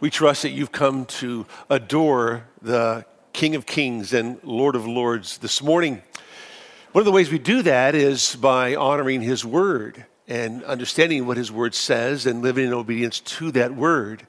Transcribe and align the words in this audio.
We 0.00 0.10
trust 0.10 0.42
that 0.42 0.50
you've 0.50 0.70
come 0.70 1.06
to 1.06 1.44
adore 1.68 2.44
the 2.62 3.04
King 3.32 3.56
of 3.56 3.66
Kings 3.66 4.12
and 4.12 4.38
Lord 4.44 4.76
of 4.76 4.86
Lords 4.86 5.38
this 5.38 5.60
morning. 5.60 6.02
One 6.92 7.00
of 7.00 7.04
the 7.04 7.10
ways 7.10 7.32
we 7.32 7.40
do 7.40 7.62
that 7.62 7.96
is 7.96 8.36
by 8.36 8.76
honoring 8.76 9.22
His 9.22 9.44
Word 9.44 10.06
and 10.28 10.62
understanding 10.62 11.26
what 11.26 11.36
His 11.36 11.50
Word 11.50 11.74
says 11.74 12.26
and 12.26 12.42
living 12.42 12.68
in 12.68 12.72
obedience 12.72 13.18
to 13.18 13.50
that 13.52 13.74
Word. 13.74 14.24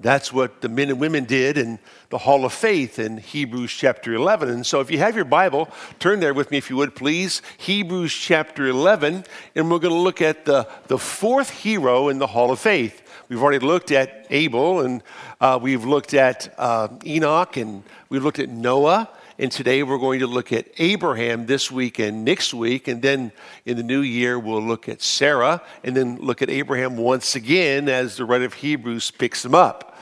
That's 0.00 0.32
what 0.32 0.60
the 0.60 0.68
men 0.68 0.90
and 0.90 0.98
women 0.98 1.24
did 1.24 1.56
in 1.56 1.78
the 2.10 2.18
Hall 2.18 2.44
of 2.44 2.52
Faith 2.52 2.98
in 2.98 3.18
Hebrews 3.18 3.70
chapter 3.70 4.14
11. 4.14 4.48
And 4.50 4.66
so, 4.66 4.80
if 4.80 4.90
you 4.90 4.98
have 4.98 5.14
your 5.14 5.24
Bible, 5.24 5.68
turn 6.00 6.18
there 6.18 6.34
with 6.34 6.50
me 6.50 6.58
if 6.58 6.68
you 6.68 6.74
would, 6.78 6.96
please. 6.96 7.42
Hebrews 7.58 8.12
chapter 8.12 8.66
11. 8.66 9.24
And 9.54 9.70
we're 9.70 9.78
going 9.78 9.94
to 9.94 10.00
look 10.00 10.20
at 10.20 10.44
the, 10.44 10.66
the 10.88 10.98
fourth 10.98 11.50
hero 11.50 12.08
in 12.08 12.18
the 12.18 12.26
Hall 12.26 12.50
of 12.50 12.58
Faith. 12.58 13.02
We've 13.28 13.42
already 13.42 13.64
looked 13.64 13.92
at 13.92 14.26
Abel, 14.30 14.80
and 14.80 15.02
uh, 15.40 15.58
we've 15.60 15.84
looked 15.84 16.14
at 16.14 16.52
uh, 16.58 16.88
Enoch, 17.06 17.56
and 17.56 17.82
we've 18.08 18.24
looked 18.24 18.38
at 18.38 18.48
Noah. 18.48 19.08
And 19.38 19.50
today 19.50 19.82
we're 19.82 19.98
going 19.98 20.20
to 20.20 20.26
look 20.26 20.52
at 20.52 20.68
Abraham 20.78 21.46
this 21.46 21.70
week 21.70 21.98
and 21.98 22.24
next 22.24 22.52
week. 22.52 22.86
And 22.86 23.00
then 23.00 23.32
in 23.64 23.76
the 23.76 23.82
new 23.82 24.00
year, 24.00 24.38
we'll 24.38 24.62
look 24.62 24.88
at 24.88 25.00
Sarah 25.00 25.62
and 25.82 25.96
then 25.96 26.16
look 26.16 26.42
at 26.42 26.50
Abraham 26.50 26.96
once 26.96 27.34
again 27.34 27.88
as 27.88 28.16
the 28.16 28.24
writer 28.24 28.44
of 28.44 28.54
Hebrews 28.54 29.10
picks 29.10 29.44
him 29.44 29.54
up 29.54 29.98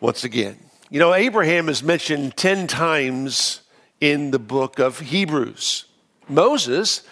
once 0.00 0.24
again. 0.24 0.58
You 0.90 0.98
know, 0.98 1.14
Abraham 1.14 1.68
is 1.68 1.82
mentioned 1.82 2.36
10 2.36 2.66
times 2.66 3.60
in 4.00 4.30
the 4.30 4.38
book 4.38 4.78
of 4.78 4.98
Hebrews. 5.00 5.84
Moses 6.28 7.02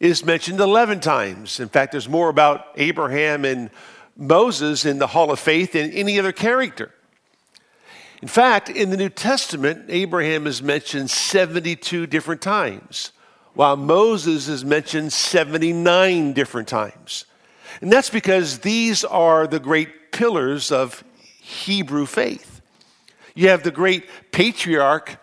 is 0.00 0.24
mentioned 0.24 0.60
11 0.60 1.00
times. 1.00 1.60
In 1.60 1.68
fact, 1.68 1.92
there's 1.92 2.08
more 2.08 2.28
about 2.28 2.66
Abraham 2.76 3.44
and 3.44 3.70
Moses 4.18 4.84
in 4.84 4.98
the 4.98 5.06
Hall 5.06 5.30
of 5.30 5.38
Faith 5.38 5.72
than 5.72 5.92
any 5.92 6.18
other 6.18 6.32
character. 6.32 6.92
In 8.20 8.28
fact, 8.28 8.68
in 8.68 8.90
the 8.90 8.96
New 8.96 9.08
Testament, 9.08 9.86
Abraham 9.88 10.48
is 10.48 10.60
mentioned 10.60 11.08
72 11.08 12.08
different 12.08 12.42
times, 12.42 13.12
while 13.54 13.76
Moses 13.76 14.48
is 14.48 14.64
mentioned 14.64 15.12
79 15.12 16.32
different 16.32 16.66
times. 16.66 17.26
And 17.80 17.92
that's 17.92 18.10
because 18.10 18.58
these 18.58 19.04
are 19.04 19.46
the 19.46 19.60
great 19.60 20.10
pillars 20.10 20.72
of 20.72 21.04
Hebrew 21.40 22.06
faith. 22.06 22.60
You 23.36 23.50
have 23.50 23.62
the 23.62 23.70
great 23.70 24.06
patriarch 24.32 25.16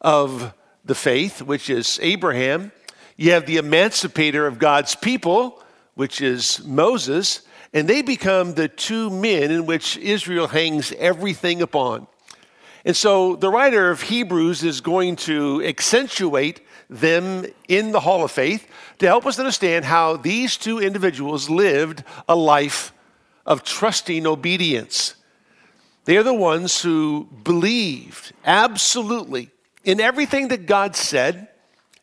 of 0.00 0.54
the 0.86 0.94
faith, 0.94 1.42
which 1.42 1.68
is 1.68 2.00
Abraham. 2.02 2.72
You 3.18 3.32
have 3.32 3.44
the 3.44 3.58
emancipator 3.58 4.46
of 4.46 4.58
God's 4.58 4.94
people, 4.94 5.62
which 5.94 6.22
is 6.22 6.64
Moses 6.64 7.42
and 7.72 7.88
they 7.88 8.02
become 8.02 8.54
the 8.54 8.68
two 8.68 9.10
men 9.10 9.50
in 9.50 9.66
which 9.66 9.96
Israel 9.98 10.48
hangs 10.48 10.92
everything 10.92 11.62
upon. 11.62 12.06
And 12.84 12.96
so 12.96 13.36
the 13.36 13.50
writer 13.50 13.90
of 13.90 14.02
Hebrews 14.02 14.62
is 14.64 14.80
going 14.80 15.16
to 15.16 15.62
accentuate 15.64 16.60
them 16.88 17.44
in 17.68 17.92
the 17.92 18.00
Hall 18.00 18.24
of 18.24 18.30
Faith 18.30 18.66
to 18.98 19.06
help 19.06 19.26
us 19.26 19.38
understand 19.38 19.84
how 19.84 20.16
these 20.16 20.56
two 20.56 20.78
individuals 20.78 21.50
lived 21.50 22.02
a 22.28 22.36
life 22.36 22.92
of 23.44 23.62
trusting 23.62 24.26
obedience. 24.26 25.14
They 26.04 26.16
are 26.16 26.22
the 26.22 26.32
ones 26.32 26.80
who 26.80 27.28
believed 27.44 28.32
absolutely 28.44 29.50
in 29.84 30.00
everything 30.00 30.48
that 30.48 30.66
God 30.66 30.96
said 30.96 31.48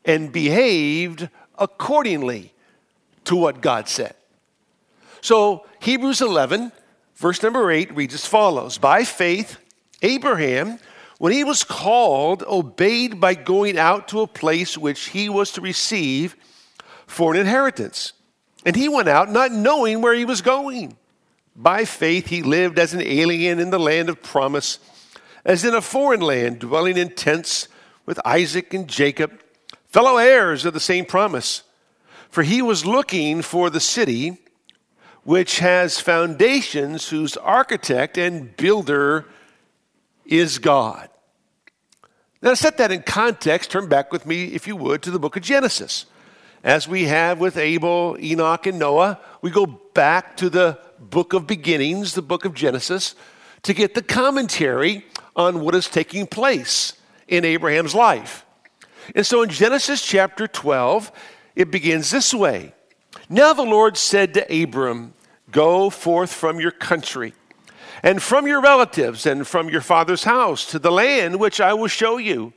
and 0.04 0.32
behaved 0.32 1.30
accordingly 1.58 2.54
to 3.24 3.36
what 3.36 3.62
God 3.62 3.90
said. 3.90 4.14
So, 5.26 5.66
Hebrews 5.80 6.22
11, 6.22 6.72
verse 7.16 7.42
number 7.42 7.72
8 7.72 7.96
reads 7.96 8.14
as 8.14 8.28
follows 8.28 8.78
By 8.78 9.04
faith, 9.04 9.58
Abraham, 10.04 10.78
when 11.18 11.34
he 11.34 11.44
was 11.44 11.64
called, 11.64 12.44
obeyed 12.44 13.20
by 13.20 13.34
going 13.34 13.76
out 13.80 14.08
to 14.10 14.22
a 14.22 14.28
place 14.28 14.78
which 14.78 15.06
he 15.08 15.28
was 15.28 15.54
to 15.54 15.62
receive 15.62 16.36
for 17.08 17.34
an 17.34 17.40
inheritance. 17.40 18.14
And 18.68 18.76
he 18.76 18.88
went 18.88 19.10
out 19.10 19.32
not 19.32 19.52
knowing 19.52 20.04
where 20.04 20.14
he 20.14 20.26
was 20.26 20.44
going. 20.44 20.96
By 21.56 21.86
faith, 21.86 22.28
he 22.28 22.44
lived 22.44 22.78
as 22.78 22.94
an 22.94 23.02
alien 23.02 23.60
in 23.60 23.72
the 23.72 23.80
land 23.80 24.10
of 24.10 24.22
promise, 24.22 24.78
as 25.44 25.66
in 25.66 25.74
a 25.74 25.82
foreign 25.82 26.22
land, 26.22 26.60
dwelling 26.60 26.98
in 26.98 27.10
tents 27.10 27.68
with 28.06 28.20
Isaac 28.24 28.76
and 28.76 28.88
Jacob, 28.88 29.42
fellow 29.88 30.18
heirs 30.18 30.66
of 30.66 30.76
the 30.76 30.80
same 30.80 31.04
promise. 31.04 31.64
For 32.30 32.44
he 32.44 32.62
was 32.62 32.86
looking 32.86 33.42
for 33.42 33.72
the 33.72 33.80
city 33.80 34.38
which 35.26 35.58
has 35.58 36.00
foundations, 36.00 37.10
whose 37.10 37.36
architect 37.36 38.16
and 38.18 38.56
builder 38.56 39.26
is 40.24 40.60
God. 40.60 41.10
Now, 42.44 42.52
to 42.52 42.56
set 42.56 42.78
that 42.78 42.92
in 42.92 43.02
context, 43.02 43.72
turn 43.72 43.90
back 43.90 44.12
with 44.12 44.28
me, 44.28 44.46
if 44.46 44.68
you 44.68 44.76
would, 44.76 45.02
to 45.02 45.10
the 45.12 45.18
book 45.18 45.36
of 45.36 45.42
Genesis. 45.42 46.06
As 46.64 46.88
we 46.88 47.06
have 47.06 47.40
with 47.40 47.58
Abel, 47.58 48.16
Enoch, 48.20 48.68
and 48.68 48.78
Noah, 48.78 49.20
we 49.42 49.50
go 49.50 49.66
back 49.66 50.38
to 50.38 50.50
the 50.50 50.80
book 51.00 51.34
of 51.34 51.48
beginnings, 51.48 52.14
the 52.14 52.22
book 52.22 52.46
of 52.46 52.54
Genesis, 52.54 53.16
to 53.64 53.74
get 53.74 53.96
the 53.96 54.04
commentary 54.04 55.08
on 55.36 55.62
what 55.62 55.74
is 55.74 55.88
taking 55.88 56.28
place 56.28 56.94
in 57.28 57.44
Abraham's 57.46 57.96
life. 57.96 58.46
And 59.16 59.26
so 59.26 59.42
in 59.42 59.50
Genesis 59.50 60.06
chapter 60.06 60.48
12, 60.48 61.12
it 61.56 61.72
begins 61.72 62.12
this 62.12 62.32
way 62.32 62.74
Now 63.30 63.54
the 63.54 63.64
Lord 63.64 63.98
said 63.98 64.34
to 64.34 64.64
Abram, 64.64 65.14
Go 65.52 65.90
forth 65.90 66.34
from 66.34 66.60
your 66.60 66.72
country 66.72 67.34
and 68.04 68.22
from 68.22 68.46
your 68.46 68.62
relatives 68.62 69.26
and 69.26 69.48
from 69.48 69.70
your 69.70 69.82
father's 69.82 70.24
house 70.24 70.66
to 70.72 70.80
the 70.80 70.92
land 70.92 71.40
which 71.40 71.62
I 71.62 71.74
will 71.74 71.88
show 71.88 72.18
you. 72.18 72.54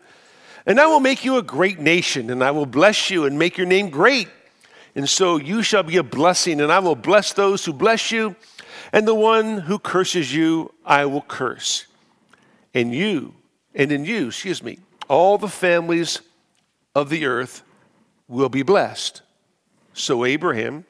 And 0.67 0.79
I 0.79 0.87
will 0.87 1.01
make 1.01 1.25
you 1.25 1.39
a 1.39 1.43
great 1.43 1.79
nation, 1.79 2.29
and 2.29 2.45
I 2.45 2.51
will 2.51 2.67
bless 2.67 3.09
you 3.09 3.25
and 3.25 3.39
make 3.39 3.57
your 3.57 3.67
name 3.67 3.89
great. 3.89 4.29
And 4.95 5.09
so 5.09 5.37
you 5.39 5.63
shall 5.63 5.83
be 5.83 5.97
a 5.97 6.03
blessing, 6.03 6.61
and 6.61 6.71
I 6.71 6.81
will 6.81 6.95
bless 6.95 7.33
those 7.33 7.65
who 7.65 7.73
bless 7.73 8.13
you, 8.13 8.37
and 8.93 9.09
the 9.09 9.15
one 9.15 9.59
who 9.59 9.79
curses 9.79 10.35
you, 10.35 10.75
I 10.85 11.07
will 11.07 11.23
curse. 11.23 11.87
And 12.75 12.95
you, 12.95 13.35
and 13.75 13.91
in 13.91 14.05
you, 14.05 14.27
excuse 14.27 14.63
me, 14.63 14.79
all 15.09 15.39
the 15.39 15.49
families 15.49 16.21
of 16.95 17.09
the 17.09 17.25
earth 17.25 17.63
will 18.27 18.51
be 18.51 18.63
blessed. 18.63 19.23
So 19.99 20.25
Abraham 20.25 20.85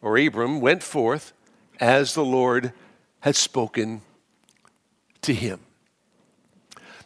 or 0.00 0.16
Abram 0.16 0.60
went 0.60 0.82
forth 0.82 1.34
as 1.78 2.14
the 2.14 2.24
Lord 2.24 2.72
had 3.20 3.36
spoken 3.36 4.00
to 5.20 5.34
him. 5.34 5.60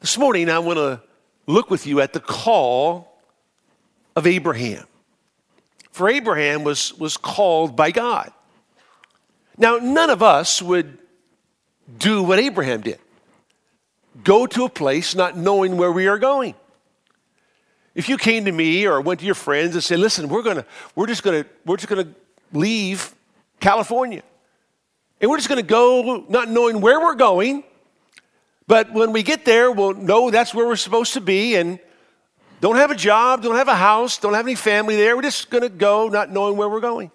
This 0.01 0.17
morning, 0.17 0.49
I 0.49 0.61
want 0.61 0.79
to 0.79 1.03
look 1.47 1.69
with 1.69 1.85
you 1.85 2.01
at 2.01 2.13
the 2.13 2.21
call 2.21 3.21
of 4.15 4.27
Abraham. 4.27 4.87
For 5.91 6.09
Abraham 6.09 6.63
was, 6.63 6.95
was 6.95 7.17
called 7.17 7.75
by 7.75 7.91
God. 7.91 8.33
Now, 9.59 9.79
none 9.79 10.11
of 10.11 10.23
us 10.23 10.63
would 10.63 10.97
do 11.99 12.23
what 12.23 12.39
Abraham 12.39 12.83
did 12.83 12.99
go 14.23 14.47
to 14.47 14.65
a 14.65 14.69
place 14.69 15.15
not 15.15 15.37
knowing 15.37 15.77
where 15.77 15.93
we 15.93 16.07
are 16.07 16.19
going. 16.19 16.55
If 17.97 18.09
you 18.09 18.17
came 18.17 18.45
to 18.45 18.53
me 18.53 18.87
or 18.87 19.01
went 19.01 19.19
to 19.21 19.27
your 19.27 19.35
friends 19.35 19.75
and 19.75 19.83
said, 19.83 19.99
listen, 19.99 20.29
we're 20.29 20.43
gonna, 20.43 20.65
we're 20.95 21.09
just 21.09 21.25
just 21.25 21.89
gonna 21.89 22.09
leave 22.53 23.13
California. 23.59 24.23
And 25.21 25.31
we're 25.31 25.39
just 25.39 25.49
going 25.49 25.61
to 25.61 25.67
go 25.67 26.25
not 26.29 26.49
knowing 26.49 26.81
where 26.81 27.01
we're 27.01 27.15
going, 27.15 27.65
but 28.67 28.93
when 28.93 29.13
we 29.13 29.23
get 29.23 29.45
there, 29.45 29.71
we'll 29.71 29.95
know 29.95 30.31
that's 30.31 30.55
where 30.55 30.67
we're 30.67 30.77
supposed 30.77 31.15
to 31.15 31.21
be 31.21 31.57
and 31.57 31.79
don't 32.61 32.77
have 32.77 32.91
a 32.91 32.95
job, 32.95 33.43
don't 33.43 33.57
have 33.57 33.69
a 33.69 33.75
house, 33.75 34.19
don't 34.19 34.35
have 34.35 34.47
any 34.47 34.55
family 34.55 34.97
there. 34.97 35.17
We're 35.17 35.23
just 35.23 35.51
going 35.51 35.63
to 35.63 35.69
go 35.69 36.09
not 36.09 36.31
knowing 36.31 36.57
where 36.57 36.69
we're 36.69 36.81
going. 36.81 37.11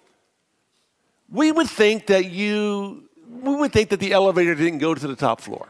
We 1.30 1.52
would 1.52 1.68
think 1.68 2.08
that 2.08 2.30
you, 2.30 3.04
we 3.28 3.54
would 3.54 3.72
think 3.72 3.90
that 3.90 4.00
the 4.00 4.12
elevator 4.12 4.54
didn't 4.54 4.78
go 4.78 4.94
to 4.94 5.06
the 5.06 5.16
top 5.16 5.40
floor. 5.40 5.68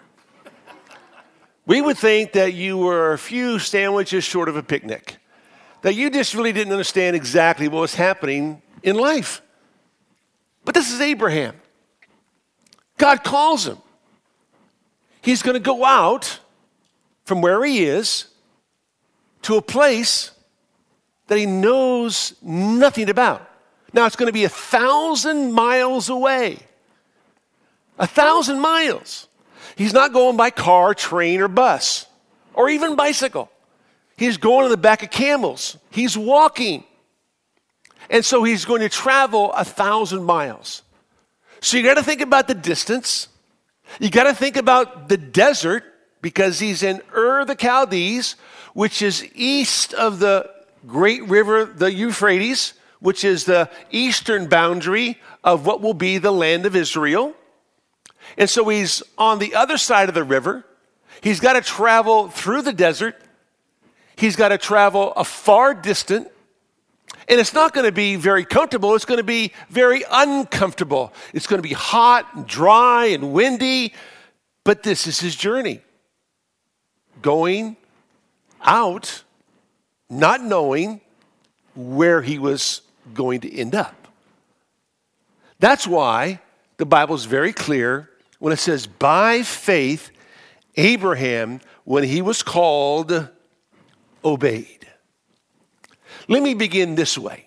We 1.67 1.81
would 1.81 1.97
think 1.97 2.33
that 2.33 2.55
you 2.55 2.79
were 2.79 3.13
a 3.13 3.19
few 3.19 3.59
sandwiches 3.59 4.25
short 4.25 4.49
of 4.49 4.57
a 4.57 4.63
picnic, 4.63 5.17
that 5.83 5.95
you 5.95 6.11
just 6.11 6.35
really 6.35 6.53
didn't 6.53 6.73
understand 6.73 7.15
exactly 7.15 7.69
what 7.69 7.81
was 7.81 7.95
happening 7.95 8.63
in 8.83 8.97
life. 8.97 9.43
But 10.65 10.75
this 10.75 10.93
is 10.93 11.01
Abraham. 11.01 11.55
God 12.99 13.25
calls 13.25 13.67
him. 13.67 13.79
He's 15.21 15.43
going 15.43 15.55
to 15.55 15.61
go 15.61 15.85
out 15.85 16.41
from 17.25 17.41
where 17.41 17.65
he 17.65 17.85
is 17.85 18.27
to 19.43 19.57
a 19.57 19.63
place 19.63 20.33
that 21.29 21.39
he 21.39 21.47
knows 21.47 22.35
nothing 22.43 23.09
about. 23.09 23.49
Now, 23.93 24.07
it's 24.07 24.17
going 24.17 24.29
to 24.29 24.33
be 24.33 24.45
a 24.45 24.49
thousand 24.49 25.53
miles 25.53 26.09
away. 26.09 26.59
A 27.99 28.07
thousand 28.07 28.59
miles. 28.59 29.29
He's 29.77 29.93
not 29.93 30.13
going 30.13 30.37
by 30.37 30.51
car, 30.51 30.95
train, 30.95 31.41
or 31.41 31.49
bus, 31.49 32.07
or 32.55 32.69
even 32.69 32.97
bicycle. 32.97 33.51
He's 34.17 34.37
going 34.37 34.65
on 34.65 34.71
the 34.71 34.77
back 34.77 35.03
of 35.03 35.11
camels. 35.11 35.77
He's 35.91 36.17
walking. 36.17 36.85
And 38.11 38.25
so 38.25 38.45
he's 38.45 38.65
going 38.65 38.83
to 38.83 38.89
travel 38.89 39.53
a 39.53 39.65
thousand 39.65 40.25
miles. 40.25 40.83
So 41.61 41.77
you 41.77 41.83
got 41.83 41.95
to 41.95 42.03
think 42.03 42.21
about 42.21 42.49
the 42.49 42.55
distance. 42.55 43.29
You 44.01 44.11
got 44.11 44.25
to 44.25 44.35
think 44.35 44.57
about 44.57 45.09
the 45.09 45.17
desert 45.17 45.85
because 46.21 46.59
he's 46.59 46.83
in 46.83 47.01
Ur 47.15 47.45
the 47.45 47.57
Chaldees, 47.57 48.37
which 48.75 49.03
is 49.03 49.29
east 49.35 49.95
of 49.95 50.19
the 50.19 50.49
great 50.87 51.25
river, 51.29 51.65
the 51.65 51.93
Euphrates, 51.93 52.75
which 53.01 53.25
is 53.25 53.45
the 53.45 53.69
eastern 53.91 54.47
boundary 54.47 55.19
of 55.43 55.67
what 55.67 55.81
will 55.81 55.95
be 55.95 56.19
the 56.19 56.33
land 56.33 56.67
of 56.67 56.77
Israel. 56.77 57.35
And 58.37 58.49
so 58.49 58.69
he's 58.69 59.03
on 59.19 59.39
the 59.39 59.55
other 59.55 59.77
side 59.77 60.09
of 60.09 60.15
the 60.15 60.25
river. 60.25 60.65
He's 61.21 61.41
got 61.41 61.53
to 61.55 61.61
travel 61.61 62.29
through 62.29 62.63
the 62.63 62.73
desert. 62.73 63.21
He's 64.17 64.37
got 64.37 64.49
to 64.49 64.59
travel 64.59 65.13
a 65.17 65.25
far 65.25 65.75
distance. 65.75 66.29
And 67.29 67.39
it's 67.39 67.55
not 67.55 67.73
going 67.73 67.87
to 67.87 67.93
be 67.93 68.17
very 68.17 68.45
comfortable. 68.45 68.95
It's 68.95 69.05
going 69.05 69.19
to 69.19 69.25
be 69.25 69.53
very 69.69 70.03
uncomfortable. 70.11 71.13
It's 71.33 71.47
going 71.47 71.63
to 71.63 71.69
be 71.69 71.75
hot 71.75 72.27
and 72.35 72.47
dry 72.47 73.07
and 73.07 73.33
windy. 73.33 73.95
But 74.65 74.83
this 74.83 75.07
is 75.07 75.21
his 75.21 75.37
journey 75.37 75.81
going 77.21 77.77
out, 78.63 79.23
not 80.11 80.43
knowing 80.43 81.01
where 81.75 82.23
he 82.23 82.39
was 82.39 82.83
going 83.15 83.41
to 83.41 83.57
end 83.57 83.75
up. 83.75 84.09
That's 85.59 85.87
why 85.87 86.41
the 86.77 86.87
Bible 86.87 87.15
is 87.15 87.25
very 87.25 87.53
clear 87.53 88.11
when 88.43 88.53
it 88.53 88.59
says, 88.59 88.89
by 88.89 89.45
faith, 89.45 90.11
Abraham, 90.77 91.61
when 91.85 92.03
he 92.03 92.21
was 92.21 92.43
called, 92.43 93.29
obeyed. 94.25 94.89
Let 96.27 96.43
me 96.43 96.55
begin 96.55 96.97
this 96.97 97.17
way 97.17 97.47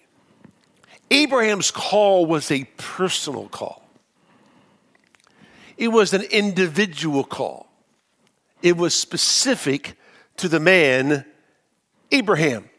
Abraham's 1.11 1.69
call 1.69 2.25
was 2.25 2.49
a 2.49 2.63
personal 2.77 3.49
call, 3.49 3.85
it 5.75 5.89
was 5.89 6.13
an 6.13 6.21
individual 6.21 7.25
call, 7.25 7.67
it 8.61 8.77
was 8.77 8.95
specific 8.95 9.97
to 10.37 10.47
the 10.47 10.61
man, 10.61 11.25
Abraham. 12.09 12.69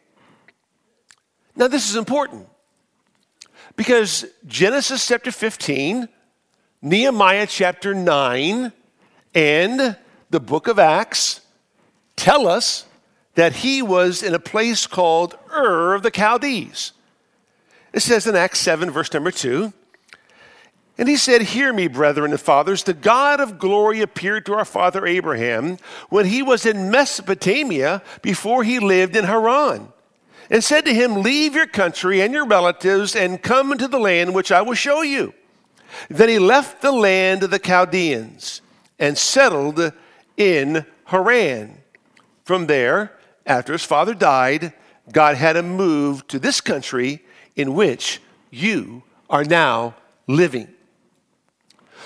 Now, 1.54 1.68
this 1.68 1.90
is 1.90 1.96
important 1.96 2.48
because 3.76 4.24
Genesis 4.46 5.06
chapter 5.06 5.30
15, 5.30 6.08
Nehemiah 6.86 7.48
chapter 7.48 7.94
9, 7.96 8.70
and 9.34 9.96
the 10.30 10.38
book 10.38 10.68
of 10.68 10.78
Acts 10.78 11.40
tell 12.14 12.46
us 12.46 12.86
that 13.34 13.54
he 13.54 13.82
was 13.82 14.22
in 14.22 14.34
a 14.34 14.38
place 14.38 14.86
called 14.86 15.36
Ur 15.52 15.94
of 15.94 16.04
the 16.04 16.12
Chaldees. 16.14 16.92
It 17.92 18.02
says 18.02 18.24
in 18.28 18.36
Acts 18.36 18.60
7, 18.60 18.88
verse 18.92 19.12
number 19.12 19.32
2 19.32 19.72
And 20.96 21.08
he 21.08 21.16
said, 21.16 21.42
Hear 21.42 21.72
me, 21.72 21.88
brethren 21.88 22.30
and 22.30 22.40
fathers, 22.40 22.84
the 22.84 22.94
God 22.94 23.40
of 23.40 23.58
glory 23.58 24.00
appeared 24.00 24.46
to 24.46 24.54
our 24.54 24.64
father 24.64 25.06
Abraham 25.06 25.78
when 26.08 26.26
he 26.26 26.40
was 26.40 26.64
in 26.64 26.92
Mesopotamia 26.92 28.00
before 28.22 28.62
he 28.62 28.78
lived 28.78 29.16
in 29.16 29.24
Haran 29.24 29.88
and 30.50 30.62
said 30.62 30.84
to 30.84 30.94
him, 30.94 31.22
Leave 31.24 31.56
your 31.56 31.66
country 31.66 32.20
and 32.20 32.32
your 32.32 32.46
relatives 32.46 33.16
and 33.16 33.42
come 33.42 33.72
into 33.72 33.88
the 33.88 33.98
land 33.98 34.36
which 34.36 34.52
I 34.52 34.62
will 34.62 34.74
show 34.74 35.02
you. 35.02 35.34
Then 36.08 36.28
he 36.28 36.38
left 36.38 36.82
the 36.82 36.92
land 36.92 37.42
of 37.42 37.50
the 37.50 37.58
Chaldeans 37.58 38.60
and 38.98 39.16
settled 39.16 39.92
in 40.36 40.84
Haran. 41.04 41.78
From 42.44 42.66
there, 42.66 43.12
after 43.44 43.72
his 43.72 43.84
father 43.84 44.14
died, 44.14 44.72
God 45.12 45.36
had 45.36 45.56
him 45.56 45.76
move 45.76 46.26
to 46.28 46.38
this 46.38 46.60
country 46.60 47.24
in 47.54 47.74
which 47.74 48.20
you 48.50 49.02
are 49.28 49.44
now 49.44 49.94
living. 50.26 50.68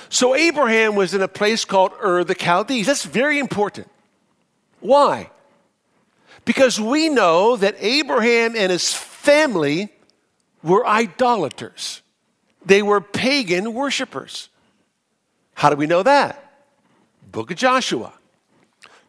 So 0.08 0.34
Abraham 0.34 0.96
was 0.96 1.14
in 1.14 1.22
a 1.22 1.28
place 1.28 1.64
called 1.64 1.92
Ur 2.02 2.25
the 2.25 2.34
Chaldees. 2.34 2.87
That's 2.87 3.04
very 3.04 3.38
important. 3.38 3.88
Why? 4.81 5.31
Because 6.44 6.81
we 6.81 7.08
know 7.08 7.56
that 7.56 7.76
Abraham 7.78 8.56
and 8.56 8.72
his 8.72 8.92
family 8.92 9.90
were 10.62 10.87
idolaters, 10.87 12.02
they 12.65 12.83
were 12.83 13.01
pagan 13.01 13.75
worshipers. 13.75 14.49
How 15.55 15.71
do 15.71 15.77
we 15.77 15.87
know 15.87 16.03
that? 16.03 16.53
Book 17.31 17.51
of 17.51 17.57
Joshua, 17.57 18.12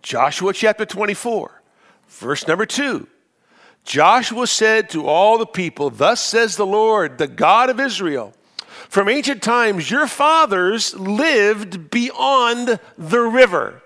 Joshua 0.02 0.54
chapter 0.54 0.86
24, 0.86 1.62
verse 2.08 2.48
number 2.48 2.66
2. 2.66 3.08
Joshua 3.84 4.46
said 4.46 4.90
to 4.92 5.08
all 5.08 5.38
the 5.38 5.46
people, 5.46 5.90
Thus 5.90 6.22
says 6.22 6.56
the 6.56 6.66
Lord, 6.66 7.18
the 7.18 7.28
God 7.28 7.70
of 7.70 7.80
Israel, 7.80 8.34
from 8.90 9.10
ancient 9.10 9.42
times 9.42 9.90
your 9.90 10.06
fathers 10.06 10.94
lived 10.96 11.90
beyond 11.90 12.80
the 12.98 13.22
river. 13.22 13.82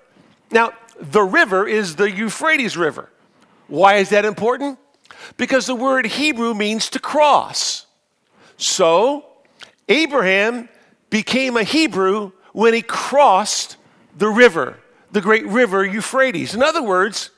Now, 0.52 0.74
the 1.00 1.24
river 1.24 1.68
is 1.68 1.96
the 1.96 2.12
Euphrates 2.12 2.76
River. 2.76 3.10
Why 3.68 3.96
is 3.96 4.10
that 4.10 4.26
important? 4.26 4.80
Because 5.38 5.66
the 5.66 5.76
word 5.76 6.06
Hebrew 6.06 6.54
means 6.54 6.90
to 6.90 7.00
cross. 7.00 7.86
So, 8.58 9.26
Abraham 9.88 10.70
became 11.10 11.58
a 11.58 11.64
Hebrew 11.64 12.32
when 12.54 12.74
he 12.74 12.82
crossed 12.82 13.78
the 14.18 14.30
river, 14.30 14.78
the 15.12 15.22
great 15.22 15.46
river 15.46 15.86
Euphrates. 15.86 16.56
In 16.56 16.64
other 16.64 16.82
words, 16.82 17.32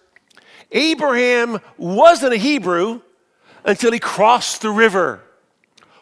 Abraham 0.72 1.60
wasn't 1.78 2.34
a 2.34 2.38
Hebrew 2.38 3.02
until 3.66 3.92
he 3.92 4.00
crossed 4.00 4.62
the 4.62 4.70
river. 4.70 5.22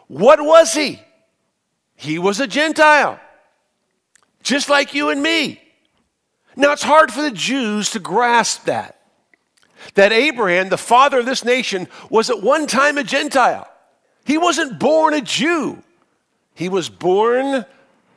What 0.08 0.40
was 0.44 0.72
he? 0.74 1.00
He 1.96 2.18
was 2.18 2.40
a 2.40 2.46
Gentile, 2.46 3.18
just 4.42 4.68
like 4.68 4.94
you 4.94 5.10
and 5.10 5.22
me. 5.22 5.60
Now, 6.54 6.72
it's 6.72 6.82
hard 6.82 7.12
for 7.12 7.22
the 7.22 7.30
Jews 7.30 7.90
to 7.90 7.98
grasp 7.98 8.64
that 8.64 8.96
that 9.94 10.12
Abraham, 10.12 10.68
the 10.68 10.78
father 10.78 11.20
of 11.20 11.26
this 11.26 11.44
nation, 11.44 11.88
was 12.10 12.30
at 12.30 12.42
one 12.42 12.66
time 12.66 12.98
a 12.98 13.04
Gentile. 13.04 13.68
He 14.24 14.38
wasn't 14.38 14.78
born 14.78 15.14
a 15.14 15.20
Jew, 15.20 15.82
he 16.56 16.70
was 16.70 16.88
born 16.88 17.66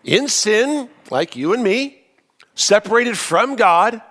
in 0.04 0.30
sin, 0.30 0.90
like 1.12 1.36
you 1.36 1.54
and 1.54 1.62
me, 1.62 2.02
separated 2.56 3.18
from 3.18 3.58
God, 3.58 4.02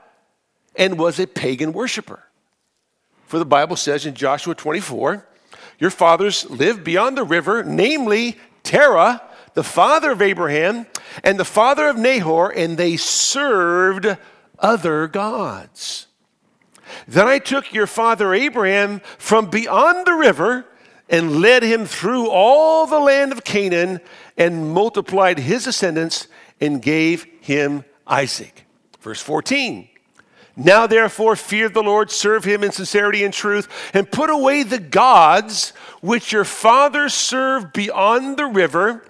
and 0.77 0.99
was 0.99 1.19
a 1.19 1.27
pagan 1.27 1.73
worshiper. 1.73 2.23
For 3.27 3.39
the 3.39 3.47
Bible 3.47 3.75
says 3.75 4.05
in 4.05 4.15
Joshua 4.15 4.55
24, 4.55 5.27
your 5.79 5.91
fathers 5.91 6.49
lived 6.51 6.85
beyond 6.85 7.17
the 7.17 7.25
river, 7.25 7.65
namely 7.65 8.37
Terah, 8.65 9.23
the 9.55 9.65
father 9.65 10.11
of 10.11 10.21
Abraham, 10.21 10.87
and 11.25 11.41
the 11.41 11.45
father 11.45 11.89
of 11.89 11.97
Nahor, 11.97 12.51
and 12.51 12.77
they 12.77 12.99
served 12.99 14.15
other 14.59 15.09
gods. 15.09 16.07
Then 17.07 17.27
I 17.27 17.39
took 17.39 17.73
your 17.73 17.87
father 17.87 18.35
Abraham 18.35 19.01
from 19.17 19.49
beyond 19.49 20.07
the 20.07 20.13
river 20.13 20.67
and 21.09 21.41
led 21.41 21.63
him 21.63 21.87
through 21.87 22.29
all 22.29 22.87
the 22.87 23.01
land 23.01 23.33
of 23.33 23.45
Canaan 23.45 24.01
and 24.37 24.73
multiplied 24.73 25.39
his 25.39 25.65
descendants 25.65 26.29
and 26.61 26.83
gave 26.83 27.27
him 27.41 27.85
Isaac. 28.07 28.65
Verse 29.01 29.21
14. 29.21 29.89
Now, 30.57 30.89
therefore, 30.89 31.37
fear 31.37 31.69
the 31.69 31.85
Lord, 31.85 32.11
serve 32.11 32.45
him 32.45 32.65
in 32.65 32.73
sincerity 32.73 33.23
and 33.23 33.33
truth, 33.33 33.69
and 33.95 34.11
put 34.11 34.29
away 34.29 34.65
the 34.65 34.81
gods 34.81 35.71
which 36.01 36.33
your 36.33 36.45
fathers 36.45 37.15
served 37.15 37.73
beyond 37.73 38.37
the 38.37 38.47
river 38.47 39.05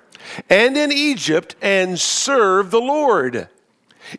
and 0.50 0.76
in 0.76 0.92
Egypt, 0.92 1.56
and 1.62 1.98
serve 1.98 2.70
the 2.70 2.80
Lord. 2.80 3.48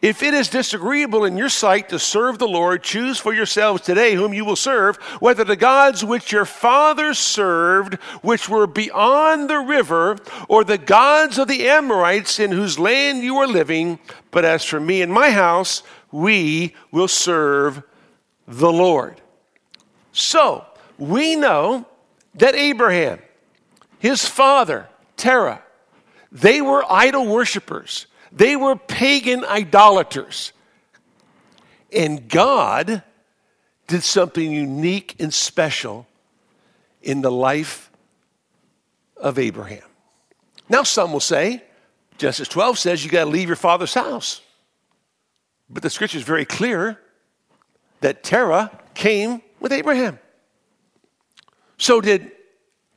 If 0.01 0.24
it 0.24 0.34
is 0.34 0.50
disagreeable 0.50 1.25
in 1.25 1.38
your 1.38 1.50
sight 1.50 1.89
to 1.89 2.00
serve 2.00 2.38
the 2.38 2.48
Lord, 2.48 2.84
choose 2.84 3.17
for 3.17 3.34
yourselves 3.34 3.81
today 3.81 4.13
whom 4.13 4.34
you 4.34 4.46
will 4.46 4.55
serve, 4.55 4.98
whether 5.19 5.43
the 5.43 5.55
gods 5.55 6.05
which 6.05 6.31
your 6.31 6.46
fathers 6.46 7.17
served, 7.17 7.96
which 8.22 8.48
were 8.48 8.67
beyond 8.67 9.50
the 9.50 9.60
river, 9.60 10.17
or 10.48 10.63
the 10.63 10.77
gods 10.77 11.38
of 11.38 11.48
the 11.48 11.67
Amorites 11.67 12.39
in 12.39 12.51
whose 12.51 12.77
land 12.77 13.24
you 13.24 13.38
are 13.38 13.48
living. 13.48 14.00
But 14.31 14.46
as 14.46 14.63
for 14.63 14.79
me 14.79 15.01
and 15.01 15.12
my 15.12 15.31
house, 15.31 15.84
we 16.12 16.75
will 16.91 17.08
serve 17.08 17.84
the 18.48 18.72
Lord. 18.72 19.22
So, 20.12 20.65
we 20.98 21.36
know 21.36 21.86
that 22.36 22.55
Abraham, 22.55 23.19
his 24.00 24.25
father, 24.25 24.88
Terah, 25.17 25.63
they 26.31 26.62
were 26.62 26.84
idol 26.89 27.27
worshippers. 27.27 28.05
They 28.32 28.56
were 28.56 28.76
pagan 28.76 29.44
idolaters. 29.44 30.54
And 31.92 32.30
God 32.30 33.04
did 33.88 34.04
something 34.04 34.52
unique 34.52 35.16
and 35.20 35.34
special 35.34 36.08
in 37.02 37.22
the 37.22 37.32
life 37.32 37.90
of 39.18 39.40
Abraham. 39.40 39.84
Now, 40.70 40.84
some 40.84 41.12
will 41.12 41.20
say, 41.20 41.64
Genesis 42.18 42.48
12 42.48 42.78
says 42.78 43.04
you 43.04 43.10
got 43.10 43.26
to 43.26 43.30
leave 43.30 43.48
your 43.48 43.56
father's 43.56 43.94
house. 43.94 44.42
But 45.70 45.84
the 45.84 45.90
scripture 45.90 46.18
is 46.18 46.24
very 46.24 46.46
clear 46.46 47.00
that 48.02 48.24
Terah 48.24 48.72
came 48.94 49.42
with 49.60 49.72
Abraham. 49.72 50.20
So, 51.78 52.02
did 52.02 52.32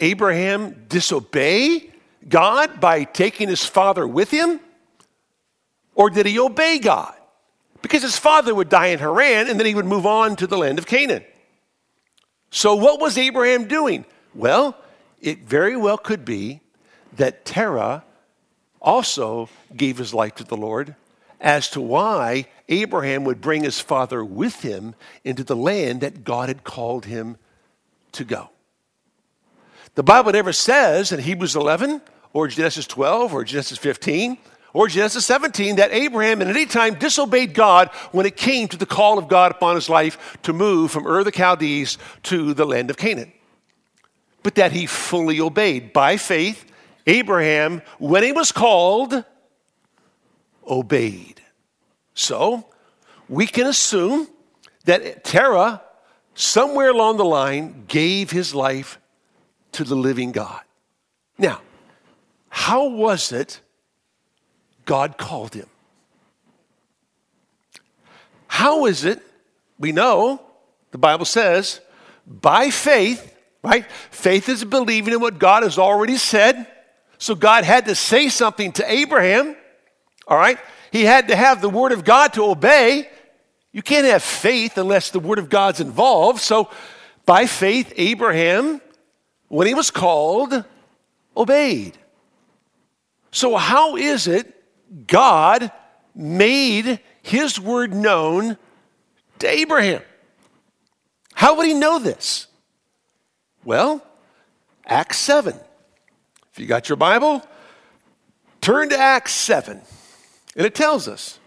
Abraham 0.01 0.87
disobey 0.89 1.91
God 2.29 2.81
by 2.81 3.05
taking 3.05 3.49
his 3.49 3.65
father 3.65 4.07
with 4.07 4.31
him? 4.31 4.61
Or 5.94 6.11
did 6.11 6.26
he 6.26 6.38
obey 6.38 6.78
God? 6.78 7.14
Because 7.82 8.02
his 8.02 8.18
father 8.18 8.54
would 8.54 8.68
die 8.68 8.88
in 8.88 8.99
Haran 8.99 9.49
and 9.49 9.58
then 9.58 9.66
he 9.66 9.75
would 9.75 9.87
move 9.87 10.06
on 10.06 10.37
to 10.37 10.46
the 10.46 10.56
land 10.56 10.78
of 10.78 10.87
Canaan. 10.87 11.25
So, 12.50 12.75
what 12.75 13.00
was 13.00 13.18
Abraham 13.18 13.66
doing? 13.66 14.04
Well, 14.34 14.76
it 15.20 15.40
very 15.40 15.76
well 15.76 15.99
could 15.99 16.25
be 16.25 16.61
that 17.16 17.44
Terah 17.44 18.04
also 18.80 19.49
gave 19.76 19.99
his 19.99 20.12
life 20.12 20.34
to 20.37 20.44
the 20.44 20.56
Lord 20.56 20.94
as 21.40 21.68
to 21.70 21.80
why 21.80 22.46
Abraham 22.68 23.25
would 23.25 23.40
bring 23.40 23.64
his 23.64 23.80
father 23.80 24.25
with 24.25 24.62
him 24.62 24.94
into 25.25 25.44
the 25.44 25.56
land 25.56 26.00
that 26.00 26.25
God 26.25 26.49
had 26.49 26.64
called 26.64 27.06
him 27.06 27.37
to 28.12 28.25
go. 28.25 28.50
The 29.94 30.02
Bible 30.02 30.32
never 30.32 30.52
says 30.52 31.12
in 31.12 31.20
Hebrews 31.20 31.56
11 31.56 32.00
or 32.32 32.49
Genesis 32.49 32.87
12 32.87 33.34
or 33.34 33.44
Genesis 33.44 33.78
15 33.78 34.38
or 34.73 34.88
Genesis 34.88 35.26
17 35.26 35.76
that 35.76 35.93
Abraham 35.93 36.41
at 36.43 36.49
any 36.49 36.67
time 36.67 36.95
disobeyed 36.95 37.55
God 37.55 37.88
when 38.12 38.26
it 38.26 38.37
came 38.37 38.69
to 38.69 38.76
the 38.76 38.87
call 38.87 39.19
of 39.19 39.29
God 39.29 39.50
upon 39.50 39.75
his 39.75 39.88
life 39.88 40.38
to 40.43 40.52
move 40.52 40.91
from 40.91 41.07
Ur 41.07 41.25
the 41.25 41.33
Chaldees 41.33 41.99
to 42.25 42.55
the 42.55 42.64
land 42.64 42.91
of 42.91 42.97
Canaan. 42.97 43.33
But 44.43 44.55
that 44.57 44.73
he 44.73 44.87
fully 44.87 45.41
obeyed 45.41 45.93
by 45.93 46.17
faith. 46.17 46.64
Abraham, 47.07 47.83
when 47.99 48.23
he 48.23 48.33
was 48.33 48.52
called, 48.52 49.25
obeyed. 50.67 51.41
So 52.14 52.67
we 53.29 53.47
can 53.47 53.67
assume 53.67 54.29
that 54.85 55.25
Terah, 55.25 55.83
somewhere 56.35 56.91
along 56.91 57.17
the 57.17 57.25
line, 57.25 57.85
gave 57.88 58.31
his 58.31 58.55
life 58.55 58.99
to 59.73 59.85
the 59.85 59.95
living 59.95 60.33
God. 60.33 60.61
Now, 61.38 61.61
how 62.49 62.87
was 62.88 63.33
it 63.33 63.61
God 64.85 65.17
called 65.19 65.55
him? 65.55 65.67
How 68.47 68.87
is 68.87 69.05
it 69.05 69.21
we 69.79 69.93
know 69.93 70.41
the 70.91 70.99
Bible 70.99 71.25
says 71.25 71.81
by 72.27 72.71
faith, 72.71 73.35
right? 73.62 73.85
Faith 74.11 74.49
is 74.49 74.65
believing 74.65 75.15
in 75.15 75.21
what 75.21 75.39
God 75.39 75.62
has 75.62 75.79
already 75.79 76.17
said. 76.17 76.67
So 77.19 77.35
God 77.35 77.65
had 77.65 77.87
to 77.87 77.95
say 77.95 78.29
something 78.29 78.73
to 78.73 78.91
Abraham, 78.91 79.57
all 80.27 80.37
right? 80.37 80.59
He 80.91 81.05
had 81.05 81.29
to 81.29 81.37
have 81.37 81.62
the 81.62 81.71
word 81.71 81.93
of 81.93 82.05
God 82.05 82.35
to 82.35 82.45
obey. 82.45 83.09
You 83.73 83.83
can't 83.83 84.07
have 84.07 84.23
faith 84.23 84.77
unless 84.77 85.11
the 85.11 85.21
word 85.21 85.39
of 85.39 85.49
God's 85.49 85.81
involved. 85.81 86.41
So 86.41 86.69
by 87.25 87.47
faith, 87.47 87.93
Abraham 87.97 88.81
when 89.53 89.67
he 89.67 89.75
was 89.75 89.91
called, 89.91 90.65
obeyed. 91.37 91.99
So, 93.33 93.55
how 93.57 93.97
is 93.97 94.27
it 94.27 94.62
God 95.06 95.70
made 96.14 97.00
his 97.22 97.58
word 97.58 97.94
known 97.94 98.56
to 99.38 99.49
Abraham? 99.49 100.02
How 101.34 101.56
would 101.56 101.66
he 101.66 101.75
know 101.75 101.99
this? 101.99 102.46
Well, 103.64 104.04
Acts 104.87 105.18
7. 105.18 105.58
If 106.52 106.58
you 106.58 106.66
got 106.66 106.88
your 106.88 106.96
Bible, 106.96 107.42
turn 108.61 108.90
to 108.90 108.99
Acts 108.99 109.32
7. 109.32 109.80
And 110.56 110.66
it 110.66 110.75
tells 110.75 111.08
us 111.08 111.38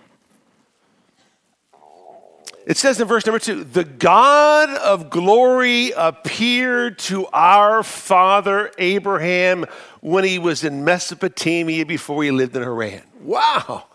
it 2.65 2.77
says 2.77 2.99
in 2.99 3.07
verse 3.07 3.25
number 3.25 3.39
two, 3.39 3.63
the 3.63 3.83
God 3.83 4.69
of 4.69 5.11
glory 5.11 5.91
appeared 5.95 6.97
to 6.99 7.27
our 7.27 7.83
father 7.83 8.71
Abraham 8.79 9.65
when 10.01 10.23
he 10.23 10.39
was 10.39 10.63
in 10.63 10.83
Mesopotamia 10.83 11.85
before 11.85 12.23
he 12.23 12.31
lived 12.31 12.55
in 12.55 12.63
Haran. 12.63 13.03
Wow. 13.21 13.85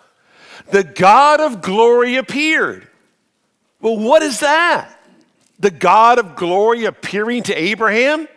The 0.71 0.85
God 0.85 1.41
of 1.41 1.63
glory 1.63 2.17
appeared. 2.17 2.87
Well, 3.81 3.99
what 3.99 4.23
is 4.23 4.41
that? 4.41 4.97
The 5.59 5.71
God 5.71 6.19
of 6.19 6.37
glory 6.37 6.85
appearing 6.85 7.43
to 7.45 7.55
Abraham? 7.55 8.29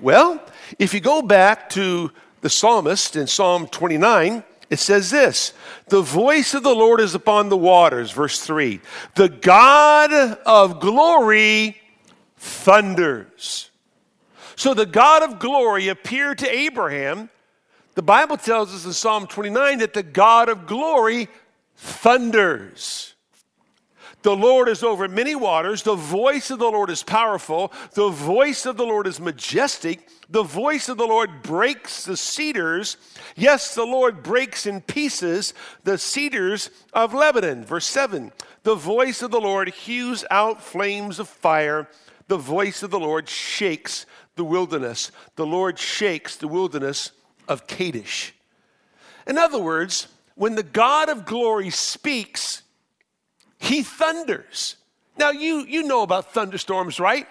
Well, 0.00 0.40
if 0.78 0.94
you 0.94 1.00
go 1.00 1.22
back 1.22 1.70
to 1.70 2.12
the 2.40 2.50
psalmist 2.50 3.16
in 3.16 3.26
Psalm 3.26 3.66
29, 3.66 4.44
it 4.70 4.78
says 4.78 5.10
this 5.10 5.52
The 5.88 6.02
voice 6.02 6.54
of 6.54 6.62
the 6.62 6.74
Lord 6.74 7.00
is 7.00 7.14
upon 7.14 7.48
the 7.48 7.56
waters, 7.56 8.10
verse 8.10 8.40
3. 8.40 8.80
The 9.14 9.28
God 9.28 10.12
of 10.44 10.80
glory 10.80 11.80
thunders. 12.36 13.70
So 14.56 14.74
the 14.74 14.86
God 14.86 15.22
of 15.22 15.38
glory 15.38 15.88
appeared 15.88 16.38
to 16.38 16.50
Abraham. 16.50 17.30
The 17.94 18.02
Bible 18.02 18.36
tells 18.36 18.74
us 18.74 18.84
in 18.84 18.92
Psalm 18.92 19.26
29 19.26 19.78
that 19.78 19.94
the 19.94 20.02
God 20.02 20.48
of 20.48 20.66
glory 20.66 21.28
thunders. 21.76 23.14
The 24.22 24.36
Lord 24.36 24.68
is 24.68 24.82
over 24.82 25.06
many 25.08 25.34
waters. 25.34 25.82
The 25.82 25.94
voice 25.94 26.50
of 26.50 26.58
the 26.58 26.70
Lord 26.70 26.90
is 26.90 27.02
powerful. 27.02 27.72
The 27.92 28.08
voice 28.08 28.66
of 28.66 28.76
the 28.76 28.84
Lord 28.84 29.06
is 29.06 29.20
majestic. 29.20 30.08
The 30.28 30.42
voice 30.42 30.88
of 30.88 30.98
the 30.98 31.06
Lord 31.06 31.42
breaks 31.42 32.04
the 32.04 32.16
cedars. 32.16 32.96
Yes, 33.36 33.74
the 33.74 33.84
Lord 33.84 34.22
breaks 34.22 34.66
in 34.66 34.80
pieces 34.80 35.54
the 35.84 35.98
cedars 35.98 36.70
of 36.92 37.14
Lebanon. 37.14 37.64
Verse 37.64 37.86
7 37.86 38.32
The 38.64 38.74
voice 38.74 39.22
of 39.22 39.30
the 39.30 39.40
Lord 39.40 39.68
hews 39.68 40.24
out 40.30 40.62
flames 40.62 41.18
of 41.18 41.28
fire. 41.28 41.88
The 42.28 42.36
voice 42.36 42.82
of 42.82 42.90
the 42.90 42.98
Lord 42.98 43.28
shakes 43.28 44.04
the 44.34 44.44
wilderness. 44.44 45.12
The 45.36 45.46
Lord 45.46 45.78
shakes 45.78 46.36
the 46.36 46.48
wilderness 46.48 47.12
of 47.46 47.68
Kadesh. 47.68 48.34
In 49.28 49.38
other 49.38 49.60
words, 49.60 50.08
when 50.34 50.56
the 50.56 50.62
God 50.64 51.08
of 51.08 51.24
glory 51.24 51.70
speaks, 51.70 52.62
he 53.58 53.82
thunders. 53.82 54.76
Now, 55.16 55.30
you, 55.30 55.64
you 55.64 55.84
know 55.84 56.02
about 56.02 56.32
thunderstorms, 56.32 57.00
right? 57.00 57.26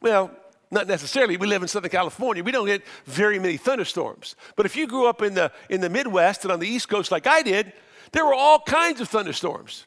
Well, 0.00 0.30
not 0.70 0.86
necessarily. 0.86 1.36
We 1.36 1.46
live 1.46 1.62
in 1.62 1.68
Southern 1.68 1.90
California. 1.90 2.42
We 2.42 2.52
don't 2.52 2.66
get 2.66 2.82
very 3.06 3.38
many 3.38 3.56
thunderstorms. 3.56 4.36
But 4.56 4.66
if 4.66 4.76
you 4.76 4.86
grew 4.86 5.06
up 5.06 5.22
in 5.22 5.34
the, 5.34 5.50
in 5.70 5.80
the 5.80 5.88
Midwest 5.88 6.44
and 6.44 6.52
on 6.52 6.60
the 6.60 6.68
East 6.68 6.88
Coast 6.88 7.10
like 7.10 7.26
I 7.26 7.42
did, 7.42 7.72
there 8.12 8.24
were 8.24 8.34
all 8.34 8.60
kinds 8.60 9.00
of 9.00 9.08
thunderstorms. 9.08 9.86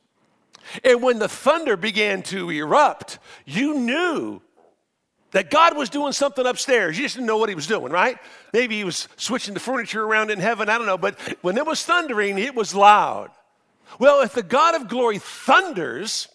And 0.83 1.01
when 1.01 1.19
the 1.19 1.27
thunder 1.27 1.75
began 1.77 2.21
to 2.23 2.49
erupt, 2.49 3.19
you 3.45 3.77
knew 3.77 4.41
that 5.31 5.49
God 5.49 5.77
was 5.77 5.89
doing 5.89 6.11
something 6.11 6.45
upstairs. 6.45 6.97
You 6.97 7.05
just 7.05 7.15
didn't 7.15 7.27
know 7.27 7.37
what 7.37 7.49
he 7.49 7.55
was 7.55 7.67
doing, 7.67 7.91
right? 7.91 8.17
Maybe 8.53 8.77
he 8.77 8.83
was 8.83 9.07
switching 9.15 9.53
the 9.53 9.59
furniture 9.59 10.03
around 10.03 10.29
in 10.29 10.39
heaven. 10.39 10.69
I 10.69 10.77
don't 10.77 10.87
know. 10.87 10.97
But 10.97 11.19
when 11.41 11.57
it 11.57 11.65
was 11.65 11.83
thundering, 11.83 12.37
it 12.37 12.53
was 12.53 12.75
loud. 12.75 13.31
Well, 13.97 14.21
if 14.21 14.33
the 14.33 14.43
God 14.43 14.75
of 14.75 14.87
glory 14.87 15.19
thunders, 15.19 16.27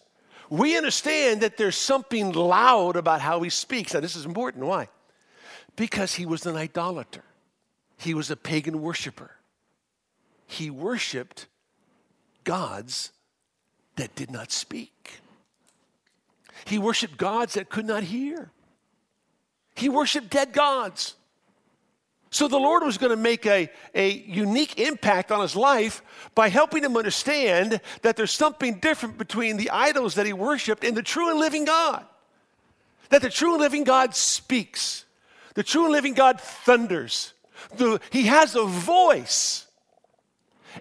we 0.49 0.77
understand 0.77 1.41
that 1.41 1.57
there's 1.57 1.75
something 1.75 2.31
loud 2.31 2.95
about 2.95 3.21
how 3.21 3.41
he 3.41 3.49
speaks. 3.49 3.93
Now, 3.93 3.99
this 3.99 4.15
is 4.15 4.25
important. 4.25 4.65
Why? 4.65 4.89
Because 5.75 6.15
he 6.15 6.25
was 6.25 6.45
an 6.45 6.55
idolater, 6.55 7.23
he 7.97 8.13
was 8.13 8.31
a 8.31 8.35
pagan 8.35 8.81
worshiper. 8.81 9.31
He 10.45 10.69
worshiped 10.69 11.47
gods 12.45 13.11
that 13.97 14.15
did 14.15 14.31
not 14.31 14.51
speak, 14.51 15.19
he 16.65 16.77
worshiped 16.77 17.17
gods 17.17 17.55
that 17.55 17.69
could 17.69 17.85
not 17.85 18.03
hear, 18.03 18.51
he 19.75 19.89
worshiped 19.89 20.29
dead 20.29 20.53
gods. 20.53 21.15
So 22.37 22.47
the 22.47 22.59
Lord 22.59 22.83
was 22.83 22.99
going 22.99 23.09
to 23.09 23.17
make 23.17 23.47
a, 23.47 23.67
a 23.95 24.11
unique 24.11 24.79
impact 24.79 25.31
on 25.31 25.41
his 25.41 25.55
life 25.55 26.03
by 26.35 26.49
helping 26.49 26.83
him 26.83 26.95
understand 26.95 27.81
that 28.03 28.15
there's 28.15 28.31
something 28.31 28.75
different 28.75 29.17
between 29.17 29.57
the 29.57 29.71
idols 29.71 30.13
that 30.13 30.27
he 30.27 30.33
worshiped 30.33 30.83
and 30.83 30.95
the 30.95 31.01
true 31.01 31.31
and 31.31 31.39
living 31.39 31.65
God. 31.65 32.05
That 33.09 33.23
the 33.23 33.31
true 33.31 33.53
and 33.53 33.61
living 33.61 33.85
God 33.85 34.13
speaks, 34.13 35.03
the 35.55 35.63
true 35.63 35.85
and 35.85 35.91
living 35.91 36.13
God 36.13 36.39
thunders, 36.39 37.33
the, 37.75 37.99
he 38.11 38.27
has 38.27 38.55
a 38.55 38.65
voice. 38.65 39.65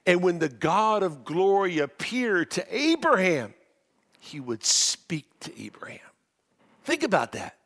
And 0.04 0.22
when 0.22 0.40
the 0.40 0.50
God 0.50 1.02
of 1.02 1.24
glory 1.24 1.78
appeared 1.78 2.50
to 2.50 2.66
Abraham, 2.68 3.54
he 4.20 4.40
would 4.40 4.62
speak 4.62 5.24
to 5.40 5.58
Abraham. 5.58 6.00
Think 6.84 7.02
about 7.02 7.32
that. 7.32 7.56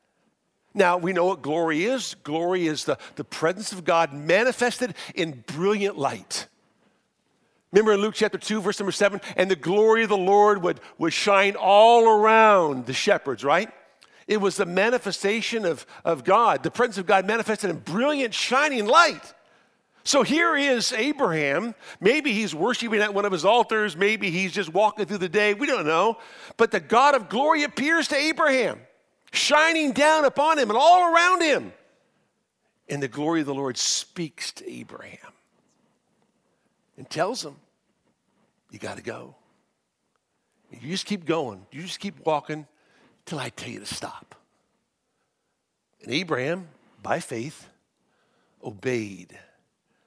Now, 0.73 0.99
we 0.99 1.13
know 1.13 1.27
what 1.27 1.43
glory 1.43 1.85
is. 1.85 2.15
Glory 2.23 2.67
is 2.67 2.85
the, 2.85 2.99
the 3.17 3.25
presence 3.25 3.73
of 3.73 3.85
God 3.85 4.13
manifested 4.13 4.95
in 5.15 5.43
brilliant 5.47 5.99
light. 5.99 6.47
Remember 7.73 7.93
in 7.93 8.01
Luke 8.01 8.15
chapter 8.15 8.39
2, 8.39 8.61
verse 8.61 8.79
number 8.79 8.93
7? 8.93 9.21
And 9.37 9.51
the 9.51 9.57
glory 9.57 10.03
of 10.03 10.09
the 10.09 10.17
Lord 10.17 10.63
would, 10.63 10.81
would 10.99 11.13
shine 11.13 11.57
all 11.57 12.09
around 12.09 12.87
the 12.87 12.93
shepherds, 12.93 13.45
right? 13.45 13.71
It 14.27 14.41
was 14.41 14.57
the 14.57 14.67
manifestation 14.67 15.65
of, 15.65 15.87
of 16.05 16.23
God, 16.25 16.63
the 16.63 16.71
presence 16.71 16.99
of 16.99 17.07
God 17.07 17.27
manifested 17.27 17.71
in 17.71 17.79
brilliant, 17.79 18.33
shining 18.33 18.87
light. 18.87 19.35
So 20.05 20.23
here 20.23 20.57
is 20.57 20.93
Abraham. 20.93 21.75
Maybe 22.01 22.33
he's 22.33 22.55
worshiping 22.55 23.01
at 23.01 23.13
one 23.13 23.25
of 23.25 23.33
his 23.33 23.45
altars. 23.45 23.97
Maybe 23.97 24.31
he's 24.31 24.53
just 24.53 24.73
walking 24.73 25.05
through 25.07 25.19
the 25.19 25.29
day. 25.29 25.53
We 25.53 25.67
don't 25.67 25.87
know. 25.87 26.19
But 26.57 26.71
the 26.71 26.81
God 26.81 27.15
of 27.15 27.29
glory 27.29 27.65
appears 27.65 28.09
to 28.09 28.17
Abraham 28.17 28.81
shining 29.33 29.93
down 29.93 30.25
upon 30.25 30.59
him 30.59 30.71
and 30.71 30.79
all 30.79 31.15
around 31.15 31.43
him. 31.43 31.73
And 32.89 33.03
the 33.03 33.09
glory 33.09 33.41
of 33.41 33.47
the 33.47 33.55
Lord 33.55 33.77
speaks 33.77 34.53
to 34.53 34.69
Abraham 34.71 35.33
and 36.97 37.09
tells 37.09 37.45
him, 37.45 37.57
you 38.71 38.79
got 38.79 38.97
to 38.97 39.03
go. 39.03 39.35
You 40.71 40.91
just 40.91 41.07
keep 41.07 41.25
going. 41.25 41.67
You 41.73 41.83
just 41.83 42.01
keep 42.01 42.25
walking 42.25 42.67
till 43.27 43.39
I 43.39 43.51
tell 43.51 43.71
you 43.71 43.81
to 43.81 43.87
stop. 43.87 44.35
And 46.03 46.13
Abraham, 46.13 46.69
by 47.03 47.21
faith, 47.21 47.69
obeyed 48.65 49.39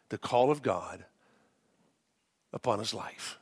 the 0.09 0.17
call 0.17 0.51
of 0.51 0.61
God 0.61 1.03
upon 2.51 2.79
his 2.79 2.93
life. 2.93 3.37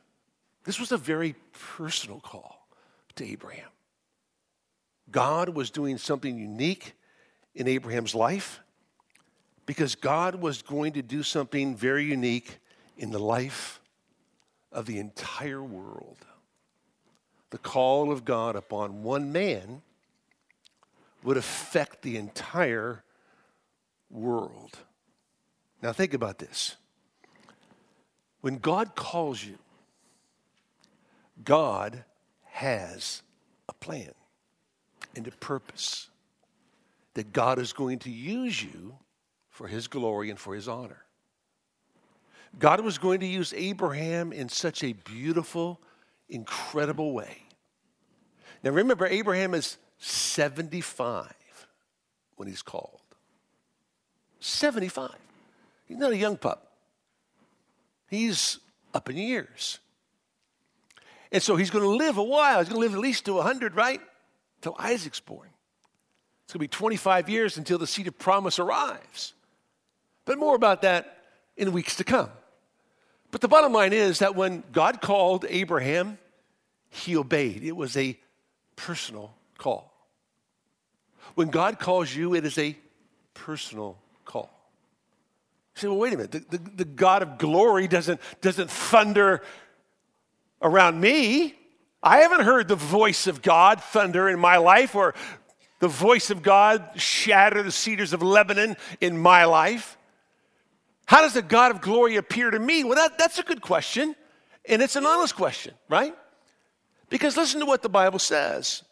This 0.64 0.78
was 0.78 0.92
a 0.92 0.96
very 0.96 1.34
personal 1.74 2.20
call 2.20 2.66
to 3.16 3.24
Abraham. 3.24 3.68
God 5.12 5.50
was 5.50 5.70
doing 5.70 5.98
something 5.98 6.38
unique 6.38 6.94
in 7.54 7.68
Abraham's 7.68 8.14
life 8.14 8.60
because 9.66 9.94
God 9.94 10.36
was 10.36 10.62
going 10.62 10.94
to 10.94 11.02
do 11.02 11.22
something 11.22 11.76
very 11.76 12.04
unique 12.04 12.58
in 12.96 13.10
the 13.10 13.18
life 13.18 13.80
of 14.72 14.86
the 14.86 14.98
entire 14.98 15.62
world. 15.62 16.16
The 17.50 17.58
call 17.58 18.10
of 18.10 18.24
God 18.24 18.56
upon 18.56 19.02
one 19.02 19.30
man 19.30 19.82
would 21.22 21.36
affect 21.36 22.02
the 22.02 22.16
entire 22.16 23.04
world. 24.10 24.78
Now, 25.82 25.92
think 25.92 26.14
about 26.14 26.38
this. 26.38 26.76
When 28.40 28.56
God 28.58 28.94
calls 28.94 29.44
you, 29.44 29.58
God 31.44 32.04
has 32.44 33.22
a 33.68 33.74
plan 33.74 34.12
and 35.14 35.26
a 35.26 35.30
purpose 35.32 36.08
that 37.14 37.32
God 37.32 37.58
is 37.58 37.72
going 37.72 37.98
to 38.00 38.10
use 38.10 38.62
you 38.62 38.96
for 39.50 39.66
his 39.66 39.86
glory 39.86 40.30
and 40.30 40.38
for 40.38 40.54
his 40.54 40.68
honor. 40.68 41.04
God 42.58 42.80
was 42.80 42.98
going 42.98 43.20
to 43.20 43.26
use 43.26 43.52
Abraham 43.54 44.32
in 44.32 44.48
such 44.48 44.84
a 44.84 44.92
beautiful, 44.92 45.80
incredible 46.28 47.12
way. 47.12 47.42
Now 48.62 48.70
remember, 48.70 49.06
Abraham 49.06 49.54
is 49.54 49.78
75 49.98 51.32
when 52.36 52.48
he's 52.48 52.62
called. 52.62 53.00
75. 54.40 55.10
He's 55.86 55.96
not 55.96 56.12
a 56.12 56.16
young 56.16 56.36
pup. 56.36 56.72
He's 58.08 58.58
up 58.94 59.08
in 59.08 59.16
years. 59.16 59.78
And 61.30 61.42
so 61.42 61.56
he's 61.56 61.70
going 61.70 61.84
to 61.84 61.90
live 61.90 62.18
a 62.18 62.22
while. 62.22 62.58
He's 62.58 62.68
going 62.68 62.80
to 62.80 62.86
live 62.86 62.94
at 62.94 63.00
least 63.00 63.24
to 63.24 63.34
100, 63.34 63.74
right? 63.74 64.00
Till 64.62 64.74
Isaac's 64.78 65.20
born. 65.20 65.48
It's 66.44 66.54
going 66.54 66.60
to 66.60 66.64
be 66.64 66.68
25 66.68 67.28
years 67.28 67.58
until 67.58 67.78
the 67.78 67.86
seed 67.86 68.06
of 68.08 68.18
promise 68.18 68.58
arrives. 68.58 69.34
But 70.24 70.38
more 70.38 70.54
about 70.54 70.82
that 70.82 71.18
in 71.56 71.72
weeks 71.72 71.96
to 71.96 72.04
come. 72.04 72.30
But 73.30 73.40
the 73.40 73.48
bottom 73.48 73.72
line 73.72 73.92
is 73.92 74.20
that 74.20 74.34
when 74.34 74.62
God 74.72 75.00
called 75.00 75.44
Abraham, 75.48 76.18
he 76.90 77.16
obeyed. 77.16 77.64
It 77.64 77.72
was 77.72 77.96
a 77.96 78.18
personal 78.76 79.34
call. 79.58 79.92
When 81.34 81.48
God 81.48 81.78
calls 81.78 82.14
you, 82.14 82.34
it 82.34 82.44
is 82.44 82.58
a 82.58 82.76
personal 83.34 83.96
call. 84.24 84.50
You 85.74 85.80
say, 85.80 85.88
well, 85.88 85.96
wait 85.96 86.12
a 86.12 86.16
minute. 86.16 86.32
The, 86.32 86.58
the, 86.58 86.70
the 86.76 86.84
God 86.84 87.22
of 87.22 87.38
glory 87.38 87.88
doesn't, 87.88 88.20
doesn't 88.42 88.70
thunder 88.70 89.42
around 90.60 91.00
me. 91.00 91.54
I 92.02 92.18
haven't 92.18 92.40
heard 92.40 92.66
the 92.66 92.76
voice 92.76 93.26
of 93.26 93.42
God 93.42 93.82
thunder 93.82 94.28
in 94.28 94.40
my 94.40 94.56
life 94.56 94.94
or 94.94 95.14
the 95.78 95.88
voice 95.88 96.30
of 96.30 96.42
God 96.42 96.90
shatter 96.96 97.62
the 97.62 97.70
cedars 97.70 98.12
of 98.12 98.22
Lebanon 98.22 98.76
in 99.00 99.18
my 99.18 99.44
life. 99.44 99.96
How 101.06 101.22
does 101.22 101.34
the 101.34 101.42
God 101.42 101.70
of 101.70 101.80
glory 101.80 102.16
appear 102.16 102.50
to 102.50 102.58
me? 102.58 102.84
Well, 102.84 102.94
that, 102.94 103.18
that's 103.18 103.38
a 103.38 103.42
good 103.42 103.60
question, 103.60 104.16
and 104.64 104.80
it's 104.82 104.96
an 104.96 105.06
honest 105.06 105.36
question, 105.36 105.74
right? 105.88 106.14
Because 107.08 107.36
listen 107.36 107.60
to 107.60 107.66
what 107.66 107.82
the 107.82 107.88
Bible 107.88 108.18
says 108.18 108.82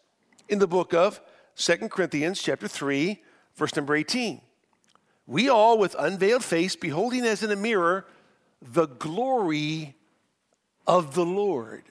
in 0.47 0.59
the 0.59 0.67
book 0.67 0.93
of 0.93 1.19
Second 1.55 1.91
Corinthians 1.91 2.41
chapter 2.41 2.67
3, 2.67 3.21
verse 3.55 3.75
number 3.75 3.95
18. 3.95 4.41
We 5.27 5.49
all 5.49 5.77
with 5.77 5.95
unveiled 5.97 6.43
face, 6.43 6.75
beholding 6.75 7.25
as 7.25 7.41
in 7.43 7.51
a 7.51 7.55
mirror 7.55 8.05
the 8.61 8.87
glory 8.87 9.95
of 10.85 11.15
the 11.15 11.25
Lord. 11.25 11.83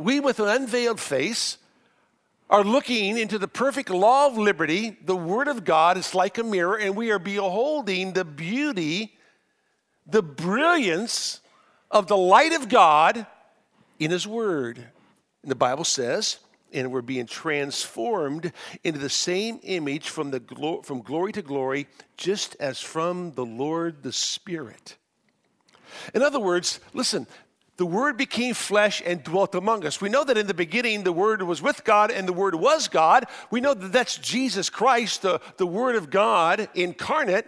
We 0.00 0.18
with 0.18 0.40
an 0.40 0.48
unveiled 0.48 0.98
face 0.98 1.58
are 2.48 2.64
looking 2.64 3.18
into 3.18 3.38
the 3.38 3.46
perfect 3.46 3.90
law 3.90 4.28
of 4.28 4.38
liberty. 4.38 4.96
The 5.04 5.14
Word 5.14 5.46
of 5.46 5.62
God 5.62 5.98
is 5.98 6.14
like 6.14 6.38
a 6.38 6.42
mirror, 6.42 6.78
and 6.78 6.96
we 6.96 7.10
are 7.10 7.18
beholding 7.18 8.14
the 8.14 8.24
beauty, 8.24 9.12
the 10.06 10.22
brilliance 10.22 11.40
of 11.90 12.06
the 12.06 12.16
light 12.16 12.54
of 12.54 12.70
God 12.70 13.26
in 13.98 14.10
His 14.10 14.26
Word. 14.26 14.78
And 15.42 15.50
the 15.50 15.54
Bible 15.54 15.84
says, 15.84 16.38
and 16.72 16.90
we're 16.90 17.02
being 17.02 17.26
transformed 17.26 18.54
into 18.82 18.98
the 18.98 19.10
same 19.10 19.60
image 19.64 20.08
from, 20.08 20.30
the 20.30 20.40
glo- 20.40 20.80
from 20.80 21.02
glory 21.02 21.32
to 21.32 21.42
glory, 21.42 21.88
just 22.16 22.56
as 22.58 22.80
from 22.80 23.32
the 23.32 23.44
Lord 23.44 24.02
the 24.02 24.14
Spirit. 24.14 24.96
In 26.14 26.22
other 26.22 26.40
words, 26.40 26.80
listen, 26.94 27.26
the 27.80 27.86
Word 27.86 28.18
became 28.18 28.52
flesh 28.52 29.00
and 29.06 29.24
dwelt 29.24 29.54
among 29.54 29.86
us. 29.86 30.02
We 30.02 30.10
know 30.10 30.22
that 30.22 30.36
in 30.36 30.46
the 30.46 30.52
beginning 30.52 31.02
the 31.02 31.14
Word 31.14 31.40
was 31.40 31.62
with 31.62 31.82
God 31.82 32.10
and 32.10 32.28
the 32.28 32.32
Word 32.34 32.54
was 32.54 32.88
God. 32.88 33.24
We 33.50 33.62
know 33.62 33.72
that 33.72 33.90
that's 33.90 34.18
Jesus 34.18 34.68
Christ, 34.68 35.22
the, 35.22 35.40
the 35.56 35.66
Word 35.66 35.96
of 35.96 36.10
God 36.10 36.68
incarnate. 36.74 37.46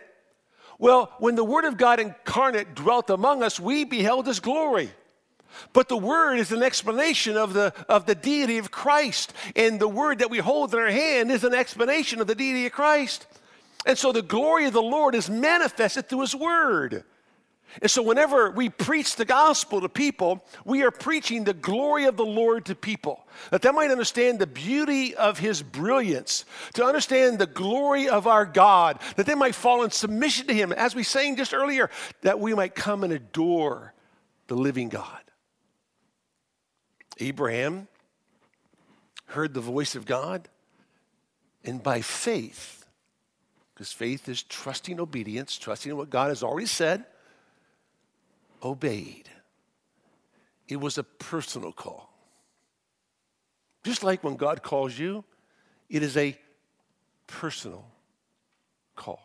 Well, 0.79 1.13
when 1.19 1.35
the 1.35 1.45
Word 1.45 1.67
of 1.67 1.77
God 1.77 2.01
incarnate 2.01 2.75
dwelt 2.75 3.11
among 3.11 3.43
us, 3.43 3.61
we 3.61 3.85
beheld 3.85 4.27
His 4.27 4.41
glory. 4.41 4.91
But 5.75 5.91
the 5.91 5.99
word 5.99 6.39
is 6.39 6.51
an 6.51 6.63
explanation 6.63 7.37
of 7.37 7.53
the, 7.53 7.75
of 7.87 8.07
the 8.07 8.15
deity 8.15 8.57
of 8.57 8.71
Christ. 8.71 9.35
And 9.55 9.79
the 9.79 9.87
word 9.87 10.21
that 10.21 10.31
we 10.31 10.39
hold 10.39 10.73
in 10.73 10.81
our 10.81 10.91
hand 10.91 11.31
is 11.31 11.45
an 11.45 11.53
explanation 11.53 12.23
of 12.23 12.27
the 12.27 12.35
deity 12.35 12.65
of 12.65 12.73
Christ. 12.73 13.27
And 13.85 13.99
so 13.99 14.13
the 14.13 14.23
glory 14.23 14.65
of 14.65 14.73
the 14.73 14.81
Lord 14.81 15.15
is 15.15 15.29
manifested 15.29 16.09
through 16.09 16.23
his 16.23 16.35
word. 16.35 17.05
And 17.81 17.91
so 17.91 18.03
whenever 18.03 18.51
we 18.51 18.69
preach 18.69 19.17
the 19.17 19.25
gospel 19.25 19.81
to 19.81 19.89
people, 19.89 20.45
we 20.65 20.83
are 20.83 20.91
preaching 20.91 21.45
the 21.45 21.55
glory 21.55 22.05
of 22.05 22.17
the 22.17 22.25
Lord 22.25 22.67
to 22.67 22.75
people. 22.75 23.27
That 23.51 23.63
they 23.63 23.71
might 23.71 23.91
understand 23.91 24.39
the 24.39 24.47
beauty 24.47 25.15
of 25.15 25.39
his 25.39 25.63
brilliance, 25.63 26.45
to 26.75 26.85
understand 26.85 27.39
the 27.39 27.47
glory 27.47 28.09
of 28.09 28.27
our 28.27 28.45
God, 28.45 28.99
that 29.17 29.25
they 29.25 29.35
might 29.35 29.55
fall 29.55 29.85
in 29.85 29.91
submission 29.91 30.49
to 30.49 30.55
him, 30.55 30.73
as 30.73 30.95
we 30.95 31.03
sang 31.03 31.37
just 31.37 31.55
earlier, 31.55 31.89
that 32.21 32.39
we 32.39 32.55
might 32.55 32.75
come 32.75 33.05
and 33.05 33.13
adore 33.13 33.95
the 34.49 34.57
living 34.57 34.91
God. 34.91 35.21
Abraham 37.19 37.89
heard 39.27 39.55
the 39.55 39.61
voice 39.61 39.95
of 39.95 40.05
God, 40.05 40.49
and 41.65 41.83
by 41.83 42.03
faith, 42.03 42.85
because 43.73 43.93
faith 43.93 44.29
is 44.29 44.43
trusting 44.43 45.01
obedience, 45.01 45.57
trusting 45.57 45.91
in 45.91 45.97
what 45.97 46.11
God 46.11 46.29
has 46.29 46.43
already 46.43 46.67
said, 46.67 47.07
obeyed. 48.63 49.29
It 50.69 50.77
was 50.77 50.99
a 50.99 51.03
personal 51.03 51.73
call. 51.73 52.13
Just 53.85 54.05
like 54.05 54.23
when 54.23 54.37
God 54.37 54.63
calls 54.63 54.99
you, 54.99 55.25
it 55.91 56.03
is 56.03 56.17
a 56.17 56.39
personal 57.27 57.85
call. 58.97 59.21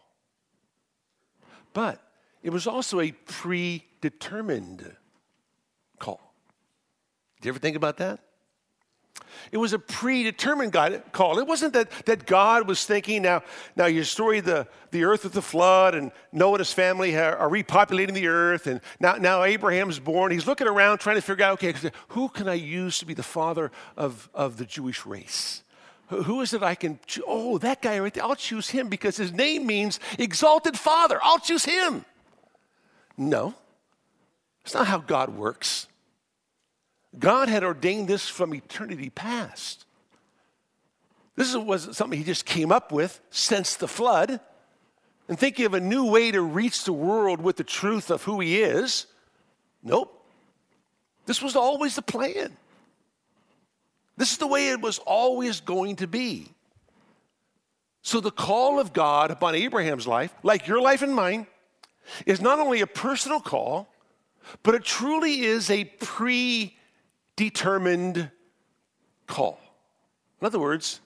But 1.74 2.02
it 2.42 2.50
was 2.50 2.66
also 2.66 3.00
a 3.00 3.12
predetermined 3.12 4.96
call. 6.00 6.34
Do 7.40 7.48
you 7.48 7.52
ever 7.52 7.60
think 7.60 7.76
about 7.76 7.98
that? 7.98 8.20
It 9.52 9.58
was 9.58 9.74
a 9.74 9.80
predetermined 9.80 10.72
God 10.72 11.02
call. 11.12 11.40
It 11.40 11.48
wasn't 11.48 11.74
that, 11.74 11.90
that 12.06 12.26
God 12.26 12.68
was 12.68 12.86
thinking, 12.86 13.22
now, 13.22 13.44
now 13.76 13.86
you 13.86 14.04
story 14.04 14.40
the, 14.40 14.68
the 14.92 15.04
earth 15.04 15.24
with 15.24 15.34
the 15.34 15.42
flood, 15.42 15.96
and 15.96 16.12
Noah 16.32 16.54
and 16.54 16.60
his 16.60 16.74
family 16.74 17.16
are, 17.16 17.38
are 17.38 17.50
repopulating 17.50 18.14
the 18.14 18.28
earth, 18.28 18.68
and 18.68 18.82
now, 19.00 19.16
now 19.16 19.44
Abraham's 19.44 20.00
born. 20.00 20.32
He's 20.32 20.48
looking 20.48 20.68
around 20.68 20.98
trying 21.00 21.16
to 21.16 21.22
figure 21.22 21.46
out, 21.46 21.64
okay, 21.64 21.74
who 22.10 22.30
can 22.30 22.50
I 22.50 22.56
use 22.56 23.00
to 23.00 23.06
be 23.06 23.14
the 23.14 23.24
father 23.24 23.72
of, 23.96 24.30
of 24.34 24.58
the 24.58 24.66
Jewish 24.66 25.06
race? 25.06 25.64
Who 26.10 26.42
is 26.42 26.54
it 26.54 26.64
I 26.64 26.76
can 26.76 27.00
choose? 27.06 27.26
Oh, 27.28 27.58
that 27.58 27.82
guy 27.82 28.00
right 28.00 28.14
there. 28.14 28.24
I'll 28.24 28.36
choose 28.36 28.70
him 28.70 28.88
because 28.88 29.18
his 29.18 29.34
name 29.34 29.66
means 29.66 30.00
exalted 30.18 30.78
father. 30.78 31.20
I'll 31.22 31.40
choose 31.40 31.66
him. 31.66 32.06
No, 33.18 33.56
it's 34.64 34.74
not 34.74 34.88
how 34.88 35.00
God 35.00 35.36
works. 35.36 35.88
God 37.18 37.50
had 37.50 37.64
ordained 37.64 38.08
this 38.08 38.28
from 38.28 38.54
eternity 38.54 39.10
past. 39.10 39.86
This 41.36 41.56
was 41.56 41.86
not 41.88 41.96
something 41.96 42.18
he 42.18 42.26
just 42.26 42.46
came 42.46 42.72
up 42.72 42.92
with 42.92 43.20
since 43.30 43.76
the 43.76 43.88
flood. 43.88 44.40
And 45.30 45.38
thinking 45.38 45.66
of 45.66 45.74
a 45.74 45.80
new 45.80 46.06
way 46.06 46.32
to 46.32 46.42
reach 46.42 46.84
the 46.86 46.94
world 46.94 47.42
with 47.42 47.58
the 47.58 47.64
truth 47.64 48.10
of 48.10 48.24
who 48.24 48.40
he 48.40 48.62
is. 48.62 49.08
Nope. 49.84 50.14
This 51.26 51.42
was 51.42 51.56
always 51.56 51.96
the 51.96 52.02
plan. 52.02 52.56
This 54.16 54.32
is 54.32 54.38
the 54.38 54.48
way 54.48 54.70
it 54.70 54.82
was 54.82 54.98
always 55.00 55.60
going 55.60 55.98
to 55.98 56.08
be. 56.08 56.48
So, 58.02 58.22
the 58.22 58.32
call 58.32 58.80
of 58.80 58.94
God 58.94 59.32
upon 59.32 59.54
Abraham's 59.54 60.08
life, 60.08 60.34
like 60.42 60.66
your 60.66 60.82
life 60.82 61.02
and 61.02 61.14
mine, 61.14 61.46
is 62.26 62.40
not 62.40 62.58
only 62.58 62.80
a 62.80 62.88
personal 62.88 63.42
call, 63.42 63.90
but 64.64 64.74
it 64.76 64.84
truly 64.84 65.42
is 65.42 65.70
a 65.70 65.84
predetermined 67.38 68.32
call. 69.28 69.60
In 70.42 70.48
other 70.48 70.58
words, 70.58 71.00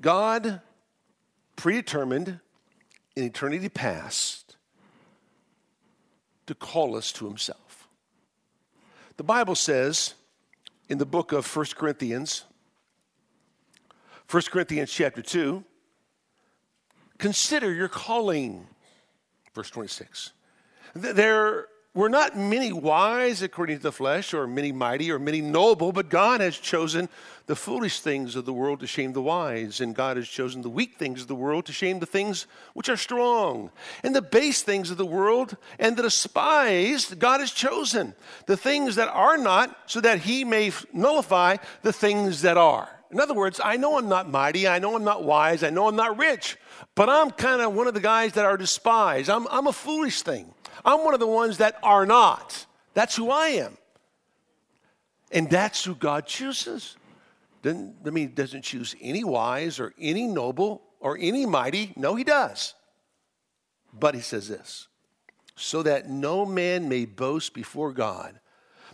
God 0.00 0.60
predetermined 1.56 2.38
in 3.16 3.24
eternity 3.24 3.68
past 3.68 4.56
to 6.46 6.54
call 6.54 6.96
us 6.96 7.10
to 7.12 7.26
himself. 7.26 7.88
The 9.16 9.24
Bible 9.24 9.56
says 9.56 10.14
in 10.88 10.98
the 10.98 11.06
book 11.06 11.32
of 11.32 11.44
1 11.54 11.66
Corinthians, 11.74 12.44
1 14.30 14.42
Corinthians 14.50 14.90
chapter 14.92 15.20
2, 15.20 15.64
consider 17.18 17.74
your 17.74 17.88
calling. 17.88 18.68
Verse 19.52 19.70
26. 19.70 20.30
There 20.94 21.66
were 21.92 22.08
not 22.08 22.36
many 22.36 22.72
wise 22.72 23.42
according 23.42 23.76
to 23.76 23.82
the 23.82 23.92
flesh, 23.92 24.32
or 24.32 24.46
many 24.46 24.70
mighty, 24.70 25.10
or 25.10 25.18
many 25.18 25.40
noble, 25.40 25.90
but 25.90 26.08
God 26.08 26.40
has 26.40 26.56
chosen 26.56 27.08
the 27.46 27.56
foolish 27.56 27.98
things 27.98 28.36
of 28.36 28.44
the 28.44 28.52
world 28.52 28.78
to 28.78 28.86
shame 28.86 29.12
the 29.12 29.20
wise, 29.20 29.80
and 29.80 29.94
God 29.94 30.16
has 30.16 30.28
chosen 30.28 30.62
the 30.62 30.70
weak 30.70 30.96
things 30.98 31.22
of 31.22 31.26
the 31.26 31.34
world 31.34 31.66
to 31.66 31.72
shame 31.72 31.98
the 31.98 32.06
things 32.06 32.46
which 32.74 32.88
are 32.88 32.96
strong, 32.96 33.72
and 34.04 34.14
the 34.14 34.22
base 34.22 34.62
things 34.62 34.92
of 34.92 34.98
the 34.98 35.06
world, 35.06 35.56
and 35.80 35.96
the 35.96 36.02
despised 36.02 37.18
God 37.18 37.40
has 37.40 37.50
chosen, 37.50 38.14
the 38.46 38.56
things 38.56 38.94
that 38.94 39.08
are 39.08 39.36
not, 39.36 39.76
so 39.86 40.00
that 40.00 40.20
he 40.20 40.44
may 40.44 40.70
nullify 40.92 41.56
the 41.82 41.92
things 41.92 42.42
that 42.42 42.56
are. 42.56 42.88
In 43.10 43.18
other 43.18 43.34
words, 43.34 43.60
I 43.62 43.76
know 43.76 43.98
I'm 43.98 44.08
not 44.08 44.30
mighty, 44.30 44.68
I 44.68 44.78
know 44.78 44.94
I'm 44.94 45.02
not 45.02 45.24
wise, 45.24 45.64
I 45.64 45.70
know 45.70 45.88
I'm 45.88 45.96
not 45.96 46.16
rich, 46.16 46.56
but 46.94 47.08
I'm 47.08 47.32
kind 47.32 47.60
of 47.60 47.74
one 47.74 47.88
of 47.88 47.94
the 47.94 48.00
guys 48.00 48.34
that 48.34 48.44
are 48.44 48.56
despised. 48.56 49.28
I'm, 49.28 49.48
I'm 49.48 49.66
a 49.66 49.72
foolish 49.72 50.22
thing. 50.22 50.54
I'm 50.84 51.04
one 51.04 51.14
of 51.14 51.20
the 51.20 51.26
ones 51.26 51.58
that 51.58 51.78
are 51.82 52.06
not. 52.06 52.66
That's 52.94 53.16
who 53.16 53.30
I 53.30 53.48
am. 53.48 53.76
And 55.30 55.48
that's 55.48 55.84
who 55.84 55.94
God 55.94 56.26
chooses. 56.26 56.96
Doesn't, 57.62 57.96
I 58.06 58.10
mean, 58.10 58.28
he 58.28 58.34
doesn't 58.34 58.62
choose 58.62 58.94
any 59.00 59.22
wise 59.22 59.78
or 59.78 59.92
any 59.98 60.26
noble 60.26 60.82
or 60.98 61.16
any 61.20 61.46
mighty. 61.46 61.92
No, 61.96 62.14
he 62.14 62.24
does. 62.24 62.74
But 63.92 64.14
he 64.14 64.20
says 64.20 64.48
this 64.48 64.88
so 65.56 65.82
that 65.82 66.08
no 66.08 66.46
man 66.46 66.88
may 66.88 67.04
boast 67.04 67.52
before 67.52 67.92
God, 67.92 68.40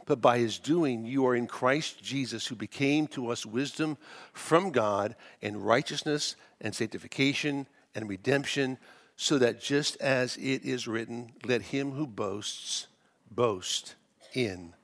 but 0.05 0.21
by 0.21 0.39
his 0.39 0.59
doing 0.59 1.05
you 1.05 1.25
are 1.27 1.37
in 1.37 1.47
Christ 1.47 2.03
Jesus, 2.03 2.45
who 2.47 2.57
became 2.57 3.07
to 3.09 3.31
us 3.31 3.47
wisdom 3.47 3.97
from 4.33 4.73
God 4.73 5.15
and 5.41 5.65
righteousness 5.65 6.35
and 6.61 6.75
sanctification 6.75 7.69
and 7.95 8.09
redemption 8.09 8.79
so 9.17 9.39
that 9.39 9.61
just 9.61 9.97
as 9.97 10.37
it 10.37 10.65
is 10.65 10.87
written, 10.87 11.33
let 11.45 11.63
him 11.63 11.93
who 11.93 12.07
boasts 12.07 12.87
boast 13.31 13.95
in 14.35 14.75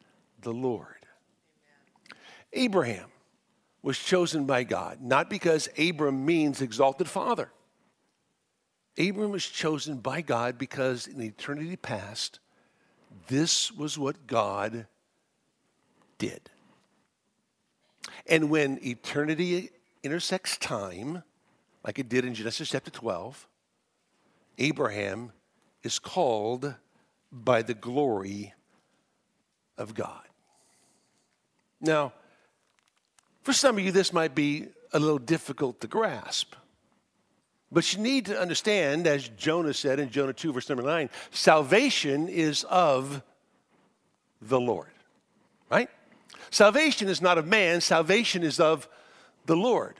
the 0.40 0.52
Lord. 0.52 1.06
Abraham 2.54 3.10
was 3.82 3.98
chosen 3.98 4.46
by 4.46 4.64
God, 4.64 5.00
not 5.02 5.28
because 5.28 5.68
Abram 5.78 6.24
means 6.24 6.62
exalted 6.62 7.08
father. 7.08 7.50
Abram 8.98 9.30
was 9.30 9.46
chosen 9.46 9.98
by 9.98 10.20
God 10.20 10.58
because 10.58 11.06
in 11.06 11.20
eternity 11.20 11.76
past, 11.76 12.40
this 13.28 13.72
was 13.72 13.98
what 13.98 14.26
God 14.26 14.86
did. 16.18 16.50
And 18.26 18.50
when 18.50 18.78
eternity 18.84 19.70
intersects 20.02 20.56
time, 20.56 21.22
like 21.84 21.98
it 21.98 22.08
did 22.08 22.24
in 22.24 22.34
Genesis 22.34 22.68
chapter 22.68 22.90
12, 22.90 23.48
Abraham 24.58 25.32
is 25.82 25.98
called 25.98 26.74
by 27.30 27.62
the 27.62 27.74
glory 27.74 28.54
of 29.78 29.94
God. 29.94 30.22
Now, 31.80 32.12
for 33.42 33.52
some 33.52 33.78
of 33.78 33.84
you, 33.84 33.90
this 33.90 34.12
might 34.12 34.34
be 34.34 34.68
a 34.92 34.98
little 34.98 35.18
difficult 35.18 35.80
to 35.80 35.86
grasp. 35.86 36.54
But 37.72 37.92
you 37.92 38.00
need 38.00 38.26
to 38.26 38.38
understand, 38.38 39.06
as 39.06 39.28
Jonah 39.30 39.72
said 39.72 39.98
in 39.98 40.10
Jonah 40.10 40.34
2, 40.34 40.52
verse 40.52 40.68
number 40.68 40.84
9, 40.84 41.08
salvation 41.30 42.28
is 42.28 42.64
of 42.64 43.22
the 44.42 44.60
Lord, 44.60 44.90
right? 45.70 45.88
Salvation 46.50 47.08
is 47.08 47.22
not 47.22 47.38
of 47.38 47.46
man, 47.46 47.80
salvation 47.80 48.42
is 48.42 48.60
of 48.60 48.88
the 49.46 49.56
Lord. 49.56 49.96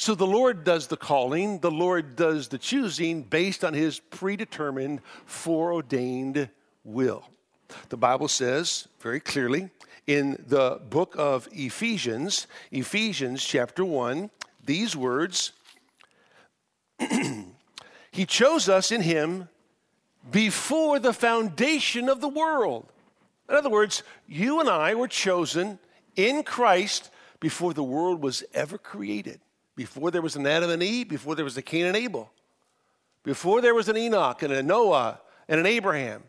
So 0.00 0.14
the 0.14 0.26
Lord 0.26 0.64
does 0.64 0.86
the 0.86 0.96
calling, 0.96 1.58
the 1.58 1.70
Lord 1.70 2.16
does 2.16 2.48
the 2.48 2.56
choosing 2.56 3.20
based 3.20 3.62
on 3.62 3.74
his 3.74 4.00
predetermined, 4.00 5.02
foreordained 5.26 6.48
will. 6.84 7.24
The 7.90 7.98
Bible 7.98 8.28
says 8.28 8.88
very 9.00 9.20
clearly 9.20 9.68
in 10.06 10.42
the 10.48 10.80
book 10.88 11.16
of 11.18 11.50
Ephesians, 11.52 12.46
Ephesians 12.72 13.44
chapter 13.44 13.84
1, 13.84 14.30
these 14.64 14.96
words 14.96 15.52
He 18.10 18.24
chose 18.24 18.70
us 18.70 18.90
in 18.90 19.02
him 19.02 19.50
before 20.30 20.98
the 20.98 21.12
foundation 21.12 22.08
of 22.08 22.22
the 22.22 22.28
world. 22.28 22.86
In 23.50 23.54
other 23.54 23.68
words, 23.68 24.02
you 24.26 24.60
and 24.60 24.68
I 24.70 24.94
were 24.94 25.08
chosen 25.08 25.78
in 26.16 26.42
Christ 26.42 27.10
before 27.38 27.74
the 27.74 27.84
world 27.84 28.22
was 28.22 28.42
ever 28.54 28.78
created 28.78 29.40
before 29.76 30.10
there 30.10 30.22
was 30.22 30.36
an 30.36 30.46
Adam 30.46 30.70
and 30.70 30.82
Eve, 30.82 31.08
before 31.08 31.34
there 31.34 31.44
was 31.44 31.56
a 31.56 31.62
Cain 31.62 31.86
and 31.86 31.96
Abel, 31.96 32.30
before 33.22 33.60
there 33.60 33.74
was 33.74 33.88
an 33.88 33.96
Enoch 33.96 34.42
and 34.42 34.52
a 34.52 34.62
Noah 34.62 35.20
and 35.48 35.60
an 35.60 35.66
Abraham, 35.66 36.24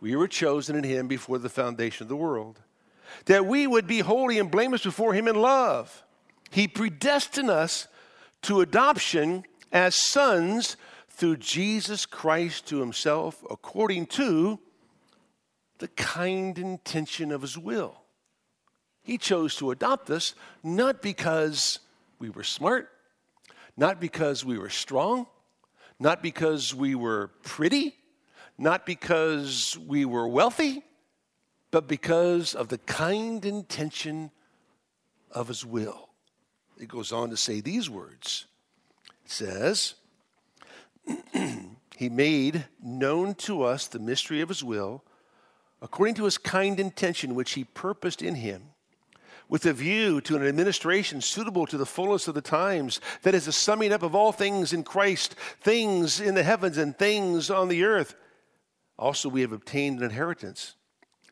we 0.00 0.14
were 0.14 0.28
chosen 0.28 0.76
in 0.76 0.84
him 0.84 1.08
before 1.08 1.38
the 1.38 1.48
foundation 1.48 2.04
of 2.04 2.08
the 2.08 2.16
world, 2.16 2.60
that 3.26 3.46
we 3.46 3.66
would 3.66 3.86
be 3.86 4.00
holy 4.00 4.38
and 4.38 4.50
blameless 4.50 4.82
before 4.84 5.14
him 5.14 5.26
in 5.28 5.36
love. 5.36 6.04
He 6.50 6.68
predestined 6.68 7.50
us 7.50 7.88
to 8.42 8.60
adoption 8.60 9.44
as 9.72 9.94
sons 9.94 10.76
through 11.08 11.38
Jesus 11.38 12.04
Christ 12.04 12.66
to 12.68 12.78
himself, 12.78 13.42
according 13.50 14.06
to 14.06 14.60
the 15.78 15.88
kind 15.88 16.58
intention 16.58 17.32
of 17.32 17.42
his 17.42 17.58
will. 17.58 18.02
He 19.02 19.18
chose 19.18 19.56
to 19.56 19.70
adopt 19.70 20.10
us 20.10 20.34
not 20.62 21.00
because 21.00 21.80
we 22.18 22.30
were 22.30 22.44
smart, 22.44 22.90
not 23.76 24.00
because 24.00 24.44
we 24.44 24.58
were 24.58 24.70
strong, 24.70 25.26
not 25.98 26.22
because 26.22 26.74
we 26.74 26.94
were 26.94 27.30
pretty, 27.42 27.94
not 28.58 28.86
because 28.86 29.78
we 29.86 30.04
were 30.04 30.26
wealthy, 30.26 30.82
but 31.70 31.88
because 31.88 32.54
of 32.54 32.68
the 32.68 32.78
kind 32.78 33.44
intention 33.44 34.30
of 35.30 35.48
his 35.48 35.64
will. 35.64 36.08
It 36.78 36.88
goes 36.88 37.12
on 37.12 37.30
to 37.30 37.36
say 37.36 37.60
these 37.60 37.88
words. 37.88 38.46
It 39.24 39.30
says, 39.30 39.94
He 41.96 42.10
made 42.10 42.66
known 42.82 43.34
to 43.36 43.62
us 43.62 43.86
the 43.86 43.98
mystery 43.98 44.42
of 44.42 44.50
his 44.50 44.62
will, 44.62 45.02
according 45.80 46.14
to 46.16 46.24
his 46.24 46.36
kind 46.36 46.78
intention, 46.78 47.34
which 47.34 47.54
he 47.54 47.64
purposed 47.64 48.20
in 48.20 48.34
him 48.34 48.64
with 49.48 49.66
a 49.66 49.72
view 49.72 50.20
to 50.22 50.36
an 50.36 50.46
administration 50.46 51.20
suitable 51.20 51.66
to 51.66 51.78
the 51.78 51.86
fullness 51.86 52.28
of 52.28 52.34
the 52.34 52.40
times, 52.40 53.00
that 53.22 53.34
is, 53.34 53.46
a 53.46 53.52
summing 53.52 53.92
up 53.92 54.02
of 54.02 54.14
all 54.14 54.32
things 54.32 54.72
in 54.72 54.82
Christ, 54.82 55.34
things 55.60 56.20
in 56.20 56.34
the 56.34 56.42
heavens 56.42 56.78
and 56.78 56.96
things 56.96 57.50
on 57.50 57.68
the 57.68 57.84
earth. 57.84 58.14
Also, 58.98 59.28
we 59.28 59.42
have 59.42 59.52
obtained 59.52 59.98
an 59.98 60.04
inheritance, 60.04 60.74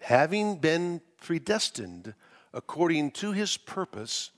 having 0.01 0.57
been 0.59 1.01
predestined 1.21 2.15
according 2.53 3.11
to 3.11 3.33
his 3.33 3.57
purpose, 3.57 4.31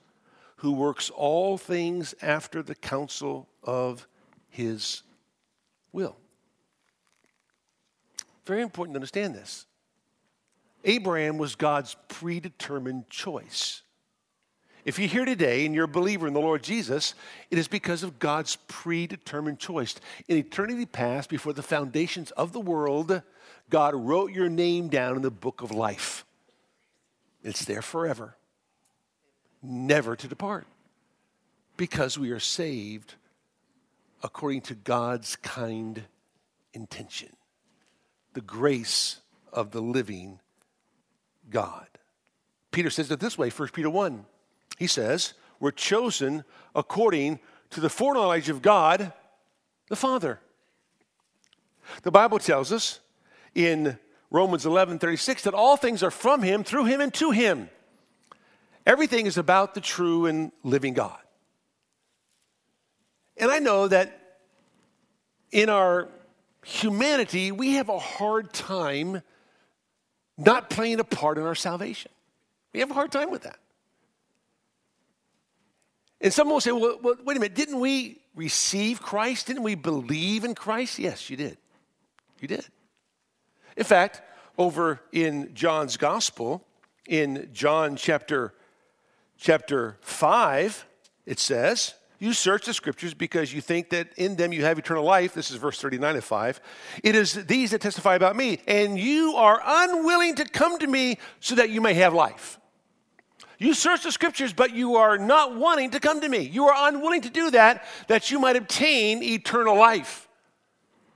who 0.61 0.73
works 0.73 1.11
all 1.11 1.59
things 1.59 2.15
after 2.23 2.63
the 2.63 2.75
counsel 2.75 3.49
of 3.63 4.07
his 4.49 5.03
will. 5.93 6.17
Very 8.47 8.63
important 8.63 8.95
to 8.95 8.99
understand 8.99 9.35
this. 9.35 9.67
Abraham 10.87 11.37
was 11.37 11.57
God's 11.57 11.97
predetermined 12.09 13.11
choice. 13.11 13.83
If 14.85 15.01
you're 15.01 15.09
here 15.09 15.25
today 15.25 15.67
and 15.67 15.75
you're 15.75 15.87
a 15.87 15.89
believer 15.89 16.29
in 16.29 16.33
the 16.33 16.41
Lord 16.41 16.63
Jesus, 16.63 17.15
it 17.51 17.59
is 17.59 17.67
because 17.67 18.05
of 18.05 18.21
God's 18.21 18.57
predetermined 18.69 19.59
choice. 19.59 19.97
In 20.29 20.37
eternity 20.37 20.87
past, 20.87 21.29
before 21.29 21.53
the 21.53 21.63
foundations 21.63 22.31
of 22.31 22.53
the 22.53 22.61
world, 22.61 23.21
God 23.69 23.97
wrote 23.97 24.31
your 24.31 24.49
name 24.49 24.87
down 24.87 25.17
in 25.17 25.23
the 25.23 25.31
book 25.31 25.61
of 25.61 25.73
life. 25.73 26.25
It's 27.43 27.65
there 27.65 27.83
forever, 27.83 28.37
never 29.61 30.15
to 30.15 30.29
depart, 30.29 30.69
because 31.77 32.17
we 32.17 32.31
are 32.31 32.39
saved 32.41 33.15
according 34.23 34.61
to 34.63 34.75
God's 34.77 35.35
kind 35.35 36.05
intention, 36.73 37.31
the 38.35 38.41
grace 38.41 39.21
of 39.53 39.73
the 39.73 39.83
living 39.83 40.39
God. 41.51 41.87
Peter 42.73 42.91
says 42.91 43.11
it 43.11 43.21
this 43.21 43.39
way, 43.39 43.51
1 43.51 43.69
Peter 43.69 43.91
1. 43.91 44.25
He 44.79 44.87
says, 44.87 45.35
We're 45.61 45.71
chosen 45.71 46.45
according 46.75 47.41
to 47.71 47.81
the 47.81 47.89
foreknowledge 47.89 48.49
of 48.49 48.63
God 48.63 49.13
the 49.89 49.97
Father. 49.97 50.41
The 52.03 52.11
Bible 52.11 52.39
tells 52.39 52.73
us 52.73 53.01
in 53.55 53.99
Romans 54.31 54.67
11 54.67 54.99
36 54.99 55.43
that 55.45 55.55
all 55.55 55.77
things 55.77 56.03
are 56.03 56.11
from 56.11 56.43
him, 56.43 56.65
through 56.65 56.85
him, 56.85 57.01
and 57.01 57.15
to 57.15 57.31
him. 57.31 57.71
Everything 58.85 59.27
is 59.27 59.39
about 59.39 59.75
the 59.75 59.81
true 59.81 60.27
and 60.27 60.53
living 60.63 60.95
God. 60.95 61.19
And 63.37 63.51
I 63.51 63.59
know 63.59 63.89
that 63.89 64.39
in 65.51 65.69
our 65.69 66.09
humanity, 66.65 67.53
we 67.53 67.75
have 67.75 67.89
a 67.89 67.99
hard 67.99 68.53
time 68.53 69.23
not 70.39 70.71
playing 70.71 71.01
a 71.01 71.05
part 71.05 71.39
in 71.39 71.45
our 71.45 71.55
salvation. 71.55 72.11
We 72.73 72.81
have 72.81 72.91
a 72.91 72.95
hard 72.95 73.13
time 73.13 73.31
with 73.31 73.43
that. 73.43 73.59
And 76.21 76.33
someone 76.33 76.55
will 76.55 76.61
say, 76.61 76.73
well, 76.73 76.99
well, 77.03 77.17
wait 77.25 77.37
a 77.37 77.41
minute, 77.41 77.55
didn't 77.55 77.81
we 77.81 78.19
receive 78.35 79.01
Christ? 79.01 79.47
Didn't 79.47 79.63
we 79.63 79.75
believe 79.75 80.45
in 80.45 80.55
Christ? 80.55 80.99
Yes, 80.99 81.31
you 81.31 81.37
did. 81.37 81.59
You 82.41 82.49
did. 82.49 82.67
In 83.77 83.85
fact, 83.85 84.23
over 84.59 85.01
in 85.13 85.55
John's 85.55 85.97
gospel, 85.97 86.65
in 87.07 87.49
John 87.53 87.97
chapter, 87.97 88.55
chapter 89.39 89.99
5, 90.01 90.87
it 91.27 91.39
says, 91.39 91.95
You 92.19 92.33
search 92.33 92.65
the 92.65 92.73
scriptures 92.73 93.13
because 93.13 93.53
you 93.53 93.61
think 93.61 93.91
that 93.91 94.09
in 94.17 94.37
them 94.37 94.53
you 94.53 94.65
have 94.65 94.79
eternal 94.79 95.05
life. 95.05 95.35
This 95.35 95.51
is 95.51 95.57
verse 95.57 95.81
39 95.81 96.17
of 96.17 96.25
5. 96.25 96.61
It 97.03 97.15
is 97.15 97.45
these 97.47 97.73
that 97.73 97.83
testify 97.83 98.15
about 98.15 98.37
me, 98.37 98.61
and 98.67 98.99
you 98.99 99.35
are 99.37 99.61
unwilling 99.65 100.35
to 100.37 100.45
come 100.45 100.79
to 100.79 100.87
me 100.87 101.19
so 101.41 101.55
that 101.57 101.69
you 101.69 101.81
may 101.81 101.95
have 101.95 102.15
life. 102.15 102.59
You 103.59 103.75
search 103.75 104.03
the 104.03 104.13
scriptures, 104.13 104.53
but 104.53 104.75
you 104.75 104.97
are 104.97 105.19
not 105.19 105.57
wanting 105.57 105.91
to 105.91 106.01
come 106.01 106.21
to 106.21 106.29
me. 106.29 106.41
You 106.41 106.69
are 106.69 106.89
unwilling 106.89 107.23
to 107.23 107.31
do 107.31 107.51
that, 107.51 107.85
that 108.09 108.31
you 108.31 108.39
might 108.39 108.57
obtain 108.57 109.23
eternal 109.23 109.77
life. 109.77 110.29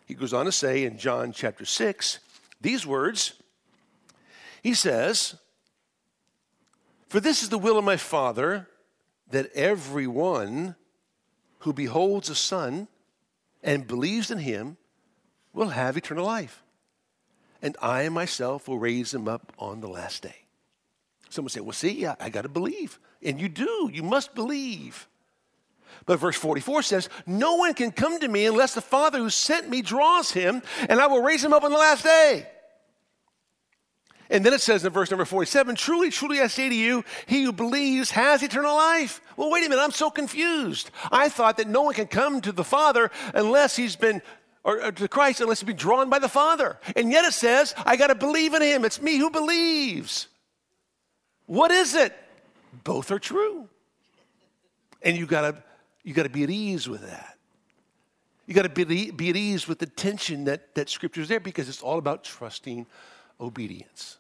He 0.07 0.15
goes 0.15 0.33
on 0.33 0.47
to 0.47 0.53
say 0.53 0.85
in 0.85 0.99
John 0.99 1.33
chapter 1.33 1.65
6 1.65 2.19
these 2.61 2.87
words. 2.87 3.35
He 4.63 4.75
says, 4.75 5.37
For 7.09 7.21
this 7.21 7.43
is 7.43 7.49
the 7.49 7.59
will 7.59 7.79
of 7.79 7.85
my 7.85 7.97
Father, 7.97 8.69
that 9.31 9.51
everyone 9.55 10.77
who 11.61 11.73
beholds 11.73 12.29
the 12.29 12.35
Son 12.35 12.89
and 13.63 13.87
believes 13.87 14.31
in 14.31 14.39
him 14.39 14.77
will 15.53 15.69
have 15.69 15.97
eternal 15.97 16.27
life. 16.27 16.63
And 17.63 17.77
I 17.83 18.09
myself 18.09 18.69
will 18.69 18.79
raise 18.79 19.13
him 19.13 19.29
up 19.29 19.53
on 19.59 19.81
the 19.81 19.89
last 19.89 20.23
day. 20.23 20.37
Someone 21.29 21.51
say, 21.51 21.61
Well, 21.61 21.73
see, 21.73 22.07
I, 22.07 22.17
I 22.19 22.29
got 22.31 22.43
to 22.43 22.49
believe. 22.49 22.99
And 23.23 23.41
you 23.41 23.49
do, 23.49 23.91
you 23.93 24.03
must 24.03 24.35
believe. 24.35 25.07
But 26.07 26.19
verse 26.19 26.37
44 26.37 26.83
says, 26.83 27.09
No 27.27 27.57
one 27.57 27.75
can 27.75 27.93
come 27.93 28.19
to 28.21 28.29
me 28.29 28.47
unless 28.47 28.75
the 28.75 28.81
Father 28.81 29.19
who 29.19 29.31
sent 29.31 29.69
me 29.69 29.83
draws 29.83 30.33
him, 30.33 30.63
and 30.89 31.01
I 31.01 31.07
will 31.07 31.23
raise 31.23 31.45
him 31.45 31.53
up 31.53 31.65
on 31.65 31.73
the 31.73 31.79
last 31.79 32.05
day. 32.05 32.47
And 34.31 34.47
then 34.47 34.53
it 34.53 34.61
says 34.61 34.85
in 34.85 34.93
verse 34.93 35.11
number 35.11 35.25
47 35.25 35.75
Truly, 35.75 36.11
truly, 36.11 36.41
I 36.41 36.47
say 36.47 36.69
to 36.69 36.75
you, 36.75 37.05
he 37.27 37.43
who 37.43 37.53
believes 37.53 38.13
has 38.13 38.43
eternal 38.43 38.77
life. 38.77 39.21
Well, 39.37 39.51
wait 39.51 39.67
a 39.67 39.69
minute, 39.69 39.83
I'm 39.83 39.91
so 39.91 40.09
confused. 40.09 40.91
I 41.11 41.29
thought 41.29 41.57
that 41.57 41.69
no 41.69 41.83
one 41.83 41.95
can 41.95 42.07
come 42.07 42.41
to 42.43 42.53
the 42.53 42.65
Father 42.65 43.11
unless 43.35 43.75
he's 43.75 43.97
been, 43.97 44.23
or, 44.63 44.85
or 44.85 44.93
to 44.93 45.09
Christ, 45.09 45.41
unless 45.41 45.61
he's 45.61 45.67
been 45.67 45.77
drawn 45.77 46.09
by 46.09 46.21
the 46.21 46.29
Father. 46.29 46.79
And 46.95 47.11
yet 47.11 47.25
it 47.25 47.33
says, 47.33 47.75
I 47.85 47.97
got 47.97 48.07
to 48.07 48.15
believe 48.15 48.55
in 48.55 48.63
him. 48.63 48.85
It's 48.85 49.03
me 49.03 49.17
who 49.17 49.31
believes. 49.31 50.29
What 51.47 51.73
is 51.73 51.97
it? 51.97 52.17
Both 52.85 53.11
are 53.11 53.19
true. 53.19 53.69
And 55.03 55.17
you 55.17 55.27
gotta 55.27 55.57
you 56.05 56.15
gotta 56.15 56.29
be 56.29 56.45
at 56.45 56.51
ease 56.51 56.89
with 56.89 57.03
that. 57.03 57.37
You 58.47 58.55
gotta 58.55 58.69
be, 58.69 59.11
be 59.11 59.31
at 59.31 59.37
ease 59.37 59.67
with 59.67 59.81
the 59.81 59.87
tension 59.87 60.45
that, 60.45 60.75
that 60.77 60.89
scripture 60.89 61.21
is 61.21 61.29
there 61.29 61.41
because 61.41 61.69
it's 61.69 61.83
all 61.83 61.99
about 61.99 62.23
trusting 62.23 62.87
obedience. 63.41 64.20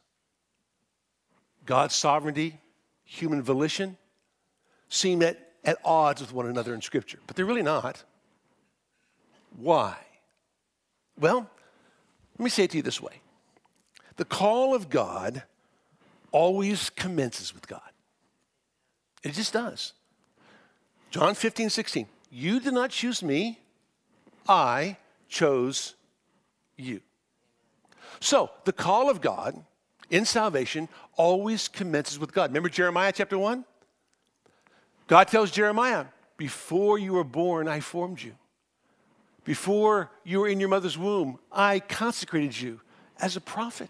God's 1.71 1.95
sovereignty, 1.95 2.59
human 3.05 3.45
volition 3.45 3.97
seem 4.89 5.23
at, 5.23 5.39
at 5.65 5.79
odds 5.85 6.21
with 6.21 6.33
one 6.33 6.47
another 6.47 6.75
in 6.75 6.83
scripture, 6.83 7.21
but 7.29 7.37
they're 7.37 7.45
really 7.45 7.63
not. 7.63 8.03
Why? 9.57 9.97
Well, 11.17 11.49
let 12.37 12.43
me 12.43 12.51
say 12.51 12.65
it 12.65 12.73
to 12.73 12.79
you 12.79 12.83
this 12.83 13.01
way. 13.01 13.21
The 14.17 14.25
call 14.25 14.75
of 14.75 14.91
God 14.91 15.45
always 16.33 16.91
commences 16.91 17.55
with 17.55 17.69
God. 17.69 17.93
It 19.23 19.35
just 19.35 19.53
does. 19.53 19.93
John 21.13 21.37
15, 21.37 21.71
16. 21.71 22.09
You 22.33 22.59
did 22.59 22.75
not 22.75 22.91
choose 22.91 23.23
me, 23.23 23.61
I 24.49 24.97
chose 25.29 25.95
you. 26.77 27.01
So, 28.19 28.51
the 28.65 28.73
call 28.73 29.09
of 29.09 29.21
God 29.21 29.65
in 30.11 30.25
salvation 30.25 30.88
always 31.16 31.68
commences 31.68 32.18
with 32.18 32.33
God. 32.33 32.51
Remember 32.51 32.68
Jeremiah 32.68 33.12
chapter 33.14 33.38
1? 33.38 33.64
God 35.07 35.29
tells 35.29 35.51
Jeremiah, 35.51 36.07
Before 36.37 36.99
you 36.99 37.14
were 37.14 37.25
born, 37.25 37.68
I 37.68 37.81
formed 37.81 38.20
you. 38.23 38.35
Before 39.44 40.11
you 40.25 40.40
were 40.40 40.49
in 40.49 40.61
your 40.61 40.68
mother's 40.68 40.99
womb, 40.99 41.38
I 41.51 41.81
consecrated 41.81 42.61
you 42.61 42.81
as 43.18 43.37
a 43.37 43.40
prophet. 43.40 43.88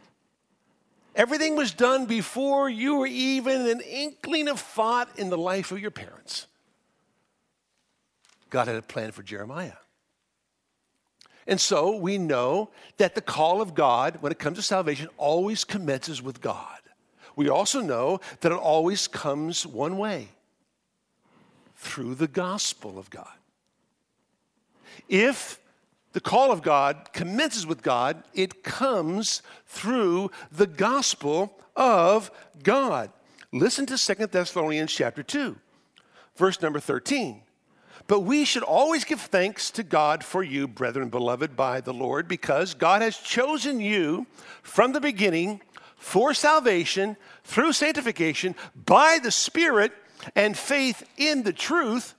Everything 1.14 1.56
was 1.56 1.72
done 1.72 2.06
before 2.06 2.70
you 2.70 2.96
were 2.96 3.06
even 3.06 3.66
an 3.66 3.80
inkling 3.80 4.48
of 4.48 4.61
thought 4.61 5.09
in 5.18 5.28
the 5.28 5.38
life 5.38 5.72
of 5.72 5.80
your 5.80 5.90
parents. 5.90 6.46
God 8.48 8.68
had 8.68 8.76
a 8.76 8.83
plan 8.83 9.11
for 9.12 9.22
Jeremiah. 9.22 9.72
And 11.50 11.60
so 11.60 11.96
we 11.96 12.16
know 12.16 12.70
that 12.98 13.16
the 13.16 13.20
call 13.20 13.60
of 13.60 13.74
God, 13.74 14.18
when 14.20 14.30
it 14.30 14.38
comes 14.38 14.56
to 14.56 14.62
salvation, 14.62 15.08
always 15.16 15.64
commences 15.64 16.22
with 16.22 16.40
God. 16.40 16.78
We 17.34 17.48
also 17.48 17.80
know 17.80 18.20
that 18.40 18.52
it 18.52 18.58
always 18.58 19.08
comes 19.08 19.66
one 19.66 19.98
way 19.98 20.28
through 21.74 22.14
the 22.14 22.28
gospel 22.28 23.00
of 23.00 23.10
God. 23.10 23.26
If 25.08 25.58
the 26.12 26.20
call 26.20 26.52
of 26.52 26.62
God 26.62 27.08
commences 27.12 27.66
with 27.66 27.82
God, 27.82 28.22
it 28.32 28.62
comes 28.62 29.42
through 29.66 30.30
the 30.52 30.68
gospel 30.68 31.58
of 31.74 32.30
God. 32.62 33.10
Listen 33.52 33.86
to 33.86 33.98
Second 33.98 34.30
Thessalonians 34.30 34.92
chapter 34.92 35.24
2, 35.24 35.56
verse 36.36 36.62
number 36.62 36.78
13. 36.78 37.42
But 38.11 38.25
we 38.25 38.44
should 38.44 38.64
always 38.64 39.05
give 39.05 39.20
thanks 39.20 39.70
to 39.70 39.85
God 39.85 40.25
for 40.25 40.42
you, 40.42 40.66
brethren, 40.66 41.11
beloved 41.11 41.55
by 41.55 41.81
the 41.81 41.94
Lord, 41.94 42.27
because 42.27 42.75
God 42.75 43.03
has 43.03 43.16
chosen 43.16 43.79
you 43.79 44.27
from 44.64 44.90
the 44.90 45.01
beginning 45.01 45.61
for 45.96 46.35
salvation 46.35 47.16
through 47.44 47.73
sanctification 47.73 48.57
by 48.75 49.20
the 49.23 49.31
Spirit 49.31 49.92
and 50.35 50.59
faith 50.59 51.09
in 51.18 51.44
the 51.44 51.53
truth. 51.53 52.16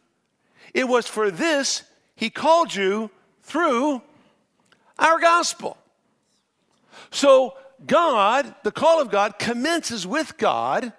It 0.74 0.88
was 0.88 1.08
for 1.08 1.30
this 1.30 1.84
He 2.16 2.30
called 2.30 2.74
you 2.74 3.12
through 3.42 4.02
our 4.98 5.20
gospel. 5.20 5.76
So, 7.10 7.58
God, 7.86 8.56
the 8.64 8.72
call 8.72 9.02
of 9.02 9.12
God, 9.12 9.38
commences 9.38 10.08
with 10.08 10.38
God, 10.38 10.94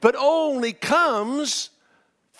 but 0.00 0.16
only 0.18 0.72
comes 0.72 1.70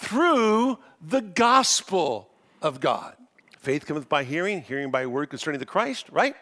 through 0.04 0.78
the 1.00 1.20
gospel 1.20 2.30
of 2.60 2.80
God. 2.80 3.16
Faith 3.58 3.86
cometh 3.86 4.08
by 4.08 4.24
hearing, 4.24 4.60
hearing 4.60 4.90
by 4.90 5.06
word 5.06 5.30
concerning 5.30 5.58
the 5.58 5.66
Christ, 5.66 6.06
right? 6.10 6.36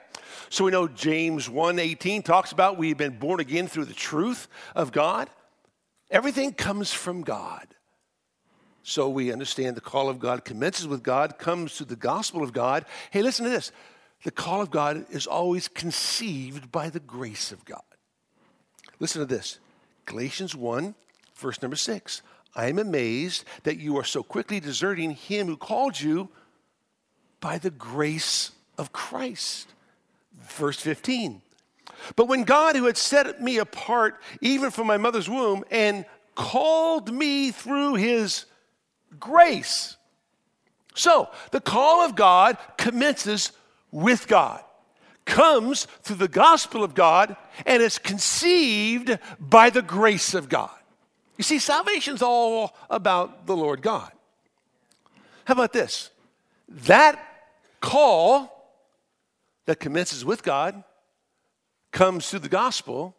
So 0.48 0.64
we 0.64 0.72
know 0.72 0.88
James 0.88 1.48
1:18 1.48 2.22
talks 2.24 2.50
about 2.52 2.76
we've 2.76 2.96
been 2.96 3.18
born 3.18 3.38
again 3.38 3.68
through 3.68 3.84
the 3.84 3.94
truth 3.94 4.48
of 4.74 4.90
God. 4.90 5.30
Everything 6.10 6.52
comes 6.52 6.92
from 6.92 7.22
God. 7.22 7.68
So 8.82 9.08
we 9.08 9.32
understand 9.32 9.76
the 9.76 9.80
call 9.80 10.08
of 10.08 10.18
God 10.18 10.44
commences 10.44 10.88
with 10.88 11.04
God, 11.04 11.38
comes 11.38 11.76
to 11.76 11.84
the 11.84 11.96
gospel 11.96 12.42
of 12.42 12.52
God. 12.52 12.84
Hey, 13.10 13.22
listen 13.22 13.44
to 13.44 13.50
this. 13.50 13.70
The 14.24 14.32
call 14.32 14.60
of 14.60 14.70
God 14.70 15.06
is 15.10 15.26
always 15.26 15.68
conceived 15.68 16.72
by 16.72 16.90
the 16.90 17.00
grace 17.00 17.52
of 17.52 17.64
God. 17.64 17.82
Listen 18.98 19.20
to 19.20 19.26
this. 19.26 19.58
Galatians 20.06 20.56
1, 20.56 20.94
verse 21.36 21.62
number 21.62 21.76
6. 21.76 22.22
I 22.54 22.68
am 22.68 22.78
amazed 22.78 23.44
that 23.62 23.78
you 23.78 23.96
are 23.98 24.04
so 24.04 24.22
quickly 24.22 24.60
deserting 24.60 25.12
him 25.12 25.46
who 25.46 25.56
called 25.56 26.00
you 26.00 26.28
by 27.40 27.58
the 27.58 27.70
grace 27.70 28.52
of 28.78 28.92
Christ. 28.92 29.68
Verse 30.42 30.78
15. 30.78 31.40
But 32.16 32.26
when 32.28 32.44
God, 32.44 32.76
who 32.76 32.84
had 32.84 32.96
set 32.96 33.40
me 33.40 33.58
apart 33.58 34.20
even 34.40 34.70
from 34.70 34.86
my 34.86 34.96
mother's 34.96 35.28
womb 35.28 35.64
and 35.70 36.04
called 36.34 37.12
me 37.12 37.50
through 37.50 37.94
his 37.94 38.46
grace. 39.18 39.96
So, 40.94 41.30
the 41.52 41.60
call 41.60 42.04
of 42.04 42.14
God 42.14 42.58
commences 42.76 43.52
with 43.90 44.28
God, 44.28 44.62
comes 45.24 45.86
through 46.02 46.16
the 46.16 46.28
gospel 46.28 46.84
of 46.84 46.94
God, 46.94 47.36
and 47.64 47.82
is 47.82 47.98
conceived 47.98 49.18
by 49.40 49.70
the 49.70 49.82
grace 49.82 50.34
of 50.34 50.48
God. 50.48 50.70
You 51.42 51.44
see, 51.44 51.58
salvation's 51.58 52.22
all 52.22 52.72
about 52.88 53.48
the 53.48 53.56
Lord 53.56 53.82
God. 53.82 54.12
How 55.44 55.54
about 55.54 55.72
this? 55.72 56.10
That 56.68 57.18
call 57.80 58.78
that 59.66 59.80
commences 59.80 60.24
with 60.24 60.44
God 60.44 60.84
comes 61.90 62.30
through 62.30 62.38
the 62.38 62.48
gospel 62.48 63.16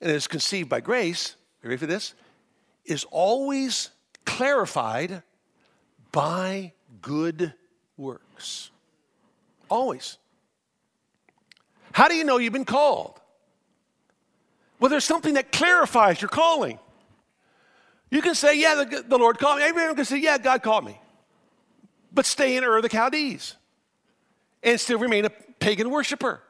and 0.00 0.10
is 0.10 0.26
conceived 0.26 0.70
by 0.70 0.80
grace, 0.80 1.36
you 1.62 1.68
ready 1.68 1.78
for 1.78 1.84
this? 1.84 2.14
Is 2.86 3.04
always 3.10 3.90
clarified 4.24 5.22
by 6.12 6.72
good 7.02 7.52
works. 7.98 8.70
Always. 9.68 10.16
How 11.92 12.08
do 12.08 12.14
you 12.14 12.24
know 12.24 12.38
you've 12.38 12.54
been 12.54 12.64
called? 12.64 13.20
Well, 14.80 14.88
there's 14.88 15.04
something 15.04 15.34
that 15.34 15.52
clarifies 15.52 16.22
your 16.22 16.30
calling. 16.30 16.78
You 18.14 18.22
can 18.22 18.36
say, 18.36 18.56
Yeah, 18.56 18.84
the, 18.84 19.02
the 19.02 19.18
Lord 19.18 19.40
called 19.40 19.58
me. 19.58 19.64
Everyone 19.64 19.96
can 19.96 20.04
say, 20.04 20.18
Yeah, 20.18 20.38
God 20.38 20.62
called 20.62 20.84
me. 20.84 21.00
But 22.12 22.26
stay 22.26 22.56
in 22.56 22.62
Ur 22.62 22.76
of 22.76 22.84
the 22.84 22.88
Chaldees 22.88 23.56
and 24.62 24.78
still 24.78 25.00
remain 25.00 25.24
a 25.24 25.30
pagan 25.58 25.90
worshiper. 25.90 26.40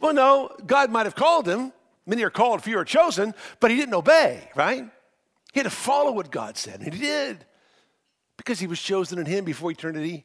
Well, 0.00 0.14
no, 0.14 0.50
God 0.64 0.90
might 0.90 1.04
have 1.04 1.14
called 1.14 1.46
him. 1.46 1.70
Many 2.06 2.22
are 2.22 2.30
called, 2.30 2.62
few 2.62 2.78
are 2.78 2.84
chosen, 2.84 3.34
but 3.60 3.70
he 3.70 3.76
didn't 3.76 3.94
obey, 3.94 4.48
right? 4.56 4.84
He 5.52 5.60
had 5.60 5.64
to 5.64 5.70
follow 5.70 6.12
what 6.12 6.30
God 6.30 6.56
said, 6.56 6.80
and 6.80 6.94
he 6.94 6.98
did 6.98 7.44
because 8.38 8.58
he 8.58 8.66
was 8.66 8.80
chosen 8.80 9.18
in 9.18 9.26
him 9.26 9.44
before 9.44 9.70
eternity. 9.70 10.24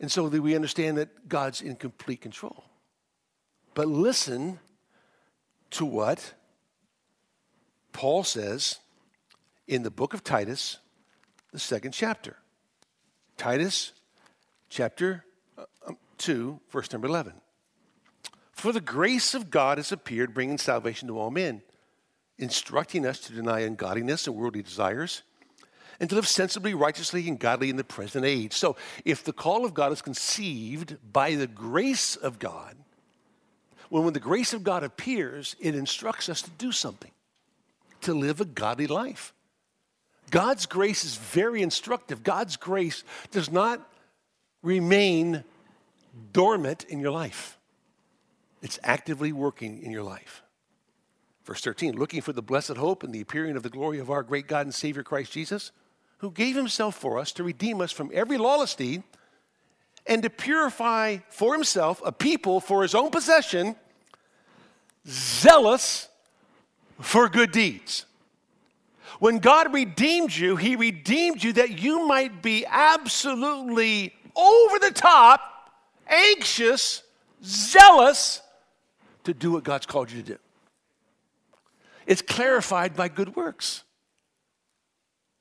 And 0.00 0.12
so 0.12 0.28
we 0.28 0.54
understand 0.54 0.98
that 0.98 1.28
God's 1.28 1.62
in 1.62 1.76
complete 1.76 2.20
control. 2.20 2.62
But 3.72 3.88
listen 3.88 4.60
to 5.70 5.86
what 5.86 6.34
Paul 7.98 8.22
says 8.22 8.78
in 9.66 9.82
the 9.82 9.90
book 9.90 10.14
of 10.14 10.22
Titus, 10.22 10.78
the 11.50 11.58
second 11.58 11.90
chapter. 11.90 12.36
Titus 13.36 13.90
chapter 14.68 15.24
uh, 15.58 15.64
um, 15.84 15.96
2, 16.18 16.60
verse 16.70 16.92
number 16.92 17.08
11. 17.08 17.32
For 18.52 18.70
the 18.70 18.80
grace 18.80 19.34
of 19.34 19.50
God 19.50 19.78
has 19.78 19.90
appeared, 19.90 20.32
bringing 20.32 20.58
salvation 20.58 21.08
to 21.08 21.18
all 21.18 21.32
men, 21.32 21.60
instructing 22.38 23.04
us 23.04 23.18
to 23.18 23.32
deny 23.32 23.62
ungodliness 23.62 24.28
and 24.28 24.36
worldly 24.36 24.62
desires, 24.62 25.24
and 25.98 26.08
to 26.08 26.14
live 26.14 26.28
sensibly, 26.28 26.74
righteously, 26.74 27.26
and 27.26 27.36
godly 27.36 27.68
in 27.68 27.74
the 27.74 27.82
present 27.82 28.24
age. 28.24 28.52
So, 28.52 28.76
if 29.04 29.24
the 29.24 29.32
call 29.32 29.64
of 29.64 29.74
God 29.74 29.90
is 29.90 30.02
conceived 30.02 30.98
by 31.12 31.34
the 31.34 31.48
grace 31.48 32.14
of 32.14 32.38
God, 32.38 32.76
when, 33.88 34.04
when 34.04 34.12
the 34.12 34.20
grace 34.20 34.52
of 34.52 34.62
God 34.62 34.84
appears, 34.84 35.56
it 35.58 35.74
instructs 35.74 36.28
us 36.28 36.42
to 36.42 36.50
do 36.50 36.70
something, 36.70 37.10
to 38.02 38.14
live 38.14 38.40
a 38.40 38.44
godly 38.44 38.86
life. 38.86 39.32
God's 40.30 40.66
grace 40.66 41.04
is 41.04 41.16
very 41.16 41.62
instructive. 41.62 42.22
God's 42.22 42.56
grace 42.56 43.02
does 43.30 43.50
not 43.50 43.80
remain 44.62 45.44
dormant 46.32 46.84
in 46.84 47.00
your 47.00 47.12
life, 47.12 47.58
it's 48.62 48.78
actively 48.82 49.32
working 49.32 49.82
in 49.82 49.90
your 49.90 50.02
life. 50.02 50.42
Verse 51.44 51.62
13, 51.62 51.96
looking 51.96 52.20
for 52.20 52.34
the 52.34 52.42
blessed 52.42 52.76
hope 52.76 53.02
and 53.02 53.14
the 53.14 53.22
appearing 53.22 53.56
of 53.56 53.62
the 53.62 53.70
glory 53.70 54.00
of 54.00 54.10
our 54.10 54.22
great 54.22 54.46
God 54.46 54.66
and 54.66 54.74
Savior 54.74 55.02
Christ 55.02 55.32
Jesus, 55.32 55.70
who 56.18 56.30
gave 56.30 56.56
himself 56.56 56.94
for 56.94 57.18
us 57.18 57.32
to 57.32 57.44
redeem 57.44 57.80
us 57.80 57.90
from 57.90 58.10
every 58.12 58.36
lawless 58.36 58.74
deed 58.74 59.02
and 60.06 60.22
to 60.22 60.30
purify 60.30 61.18
for 61.30 61.54
himself 61.54 62.02
a 62.04 62.12
people 62.12 62.60
for 62.60 62.82
his 62.82 62.94
own 62.94 63.10
possession, 63.10 63.76
zealous 65.06 66.07
for 67.00 67.28
good 67.28 67.52
deeds. 67.52 68.06
When 69.18 69.38
God 69.38 69.72
redeemed 69.72 70.34
you, 70.34 70.56
He 70.56 70.76
redeemed 70.76 71.42
you 71.42 71.52
that 71.54 71.80
you 71.80 72.06
might 72.06 72.42
be 72.42 72.64
absolutely 72.66 74.14
over 74.36 74.78
the 74.78 74.92
top, 74.92 75.72
anxious, 76.06 77.02
zealous 77.42 78.42
to 79.24 79.34
do 79.34 79.52
what 79.52 79.64
God's 79.64 79.86
called 79.86 80.10
you 80.10 80.22
to 80.22 80.32
do. 80.34 80.38
It's 82.06 82.22
clarified 82.22 82.96
by 82.96 83.08
good 83.08 83.36
works. 83.36 83.82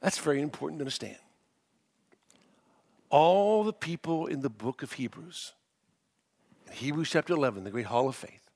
That's 0.02 0.17
very 0.17 0.41
important 0.41 0.80
to 0.80 0.84
understand. 0.84 1.17
All 3.10 3.63
the 3.63 3.74
people 3.74 4.28
in 4.28 4.41
the 4.41 4.50
book 4.50 4.84
of 4.84 4.93
Hebrews, 4.93 5.54
Hebrews 6.72 7.10
chapter 7.10 7.34
11, 7.34 7.63
the 7.63 7.72
great 7.72 7.86
hall 7.86 8.10
of 8.10 8.15
faith, 8.15 8.50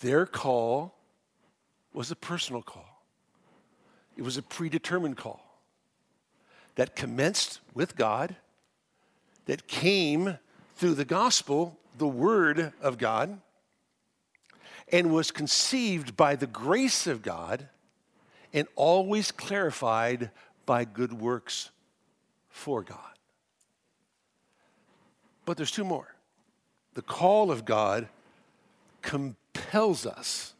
their 0.00 0.26
call 0.26 0.94
was 1.94 2.10
a 2.10 2.16
personal 2.16 2.60
call. 2.60 3.02
It 4.16 4.22
was 4.22 4.36
a 4.36 4.42
predetermined 4.42 5.16
call 5.16 5.40
that 6.74 6.96
commenced 6.96 7.60
with 7.72 7.96
God, 7.96 8.36
that 9.46 9.68
came 9.68 10.38
through 10.76 10.94
the 10.94 11.04
gospel, 11.04 11.78
the 11.98 12.06
word 12.06 12.72
of 12.82 12.98
God, 12.98 13.40
and 14.90 15.14
was 15.14 15.30
conceived 15.30 16.16
by 16.16 16.36
the 16.36 16.46
grace 16.46 17.06
of 17.06 17.22
God 17.22 17.68
and 18.52 18.66
always 18.76 19.32
clarified 19.32 20.30
by 20.66 20.84
good 20.84 21.12
works 21.12 21.70
for 22.48 22.82
God. 22.82 22.98
But 25.44 25.56
there's 25.56 25.70
two 25.70 25.84
more. 25.84 26.14
The 26.94 27.02
call 27.02 27.50
of 27.50 27.64
God 27.64 28.08
compels 29.02 30.06
us 30.06 30.53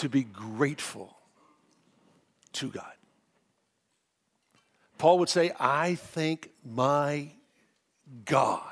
to 0.00 0.08
be 0.08 0.24
grateful 0.24 1.14
to 2.54 2.70
God. 2.70 2.92
Paul 4.96 5.18
would 5.18 5.28
say, 5.28 5.52
I 5.60 5.94
thank 5.94 6.50
my 6.64 7.32
God 8.24 8.64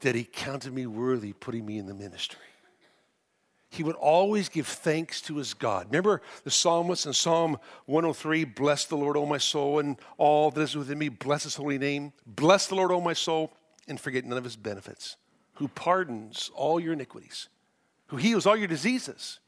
that 0.00 0.16
he 0.16 0.24
counted 0.24 0.72
me 0.72 0.86
worthy, 0.86 1.32
putting 1.32 1.64
me 1.64 1.78
in 1.78 1.86
the 1.86 1.94
ministry. 1.94 2.40
He 3.70 3.84
would 3.84 3.94
always 3.94 4.48
give 4.48 4.66
thanks 4.66 5.20
to 5.22 5.36
his 5.36 5.54
God. 5.54 5.86
Remember 5.86 6.20
the 6.42 6.50
psalmist 6.50 7.06
in 7.06 7.12
Psalm 7.12 7.58
103 7.86 8.44
Bless 8.44 8.84
the 8.86 8.96
Lord, 8.96 9.16
O 9.16 9.24
my 9.24 9.38
soul, 9.38 9.78
and 9.78 9.96
all 10.18 10.50
that 10.50 10.60
is 10.60 10.76
within 10.76 10.98
me. 10.98 11.08
Bless 11.08 11.44
his 11.44 11.54
holy 11.54 11.78
name. 11.78 12.12
Bless 12.26 12.66
the 12.66 12.74
Lord, 12.74 12.90
O 12.90 13.00
my 13.00 13.12
soul, 13.12 13.52
and 13.86 14.00
forget 14.00 14.24
none 14.24 14.36
of 14.36 14.44
his 14.44 14.56
benefits. 14.56 15.16
Who 15.54 15.68
pardons 15.68 16.50
all 16.54 16.80
your 16.80 16.92
iniquities, 16.92 17.48
who 18.12 18.18
heals 18.18 18.46
all 18.46 18.56
your 18.56 18.68
diseases 18.68 19.40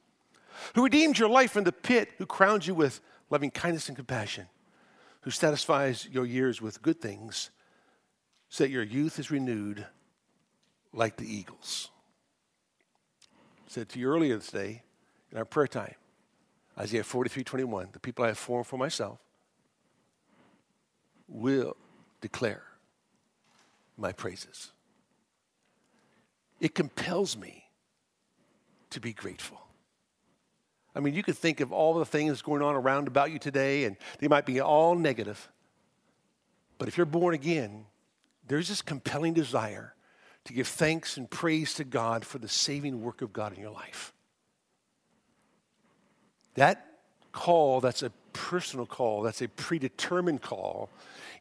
who 0.75 0.85
redeemed 0.85 1.19
your 1.19 1.29
life 1.29 1.53
from 1.53 1.65
the 1.65 1.73
pit, 1.73 2.13
who 2.19 2.27
crowns 2.27 2.67
you 2.67 2.75
with 2.75 3.01
loving 3.31 3.51
kindness 3.51 3.89
and 3.89 3.97
compassion, 3.97 4.47
who 5.23 5.31
satisfies 5.31 6.09
your 6.11 6.25
years 6.25 6.63
with 6.63 6.81
good 6.83 7.01
things, 7.01 7.51
so 8.49 8.65
that 8.65 8.71
your 8.71 8.83
youth 8.83 9.19
is 9.19 9.31
renewed 9.31 9.87
like 10.93 11.17
the 11.17 11.27
eagles. 11.27 11.91
I 13.67 13.71
said 13.71 13.89
to 13.91 13.99
you 13.99 14.09
earlier 14.09 14.37
this 14.37 14.51
day 14.51 14.83
in 15.31 15.39
our 15.39 15.45
prayer 15.45 15.67
time, 15.67 15.95
Isaiah 16.79 17.05
43 17.05 17.45
21, 17.45 17.89
the 17.93 18.01
people 18.01 18.25
I 18.25 18.29
have 18.29 18.39
formed 18.39 18.67
for 18.67 18.79
myself 18.79 19.19
will 21.29 21.77
declare 22.23 22.63
my 23.97 24.13
praises. 24.13 24.73
It 26.61 26.75
compels 26.75 27.37
me 27.37 27.64
to 28.95 29.01
be 29.01 29.13
grateful. 29.13 29.61
I 30.95 31.01
mean, 31.01 31.15
you 31.15 31.23
could 31.23 31.37
think 31.37 31.61
of 31.61 31.73
all 31.73 31.95
the 31.95 32.05
things 32.05 32.43
going 32.43 32.63
on 32.63 32.75
around 32.75 33.09
about 33.09 33.31
you 33.31 33.39
today, 33.39 33.85
and 33.85 33.97
they 34.21 34.29
might 34.29 34.47
be 34.47 34.61
all 34.61 34.95
negative. 34.95 35.49
But 36.79 36.89
if 36.89 36.97
you're 36.97 37.07
born 37.07 37.35
again, 37.35 37.87
there's 38.47 38.69
this 38.69 38.83
compelling 38.83 39.35
desire 39.35 39.95
to 40.45 40.53
give 40.53 40.69
thanks 40.69 41.17
and 41.17 41.29
praise 41.29 41.75
to 41.75 41.85
God 41.85 42.25
for 42.25 42.39
the 42.39 42.49
saving 42.49 43.03
work 43.03 43.23
of 43.23 43.33
God 43.33 43.55
in 43.55 43.61
your 43.61 43.71
life. 43.71 44.13
That 46.55 46.87
call, 47.33 47.81
that's 47.81 48.03
a 48.03 48.11
personal 48.33 48.87
call, 48.87 49.23
that's 49.23 49.43
a 49.43 49.49
predetermined 49.49 50.43
call, 50.43 50.91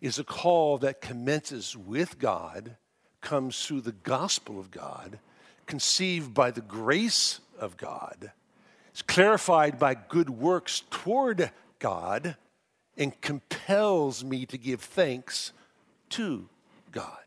is 0.01 0.17
a 0.17 0.23
call 0.23 0.77
that 0.79 1.01
commences 1.01 1.77
with 1.77 2.17
God, 2.17 2.77
comes 3.21 3.65
through 3.65 3.81
the 3.81 3.91
gospel 3.91 4.59
of 4.59 4.71
God, 4.71 5.19
conceived 5.65 6.33
by 6.33 6.51
the 6.51 6.61
grace 6.61 7.39
of 7.63 7.77
God 7.77 8.31
it's 8.93 9.01
clarified 9.01 9.79
by 9.79 9.95
good 9.95 10.29
works 10.29 10.83
toward 10.91 11.51
God 11.79 12.37
and 12.95 13.19
compels 13.21 14.23
me 14.23 14.45
to 14.45 14.57
give 14.57 14.81
thanks 14.81 15.51
to 16.09 16.47
God. 16.91 17.17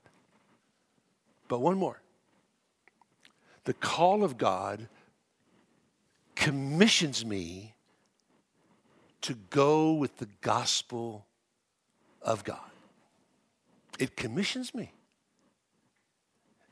But 1.48 1.60
one 1.60 1.76
more 1.76 2.00
the 3.64 3.74
call 3.74 4.22
of 4.22 4.38
God 4.38 4.88
commissions 6.36 7.26
me 7.26 7.74
to 9.22 9.34
go 9.50 9.92
with 9.92 10.18
the 10.18 10.28
gospel 10.40 11.26
of 12.22 12.44
God. 12.44 12.60
It 13.98 14.16
commissions 14.16 14.72
me. 14.72 14.92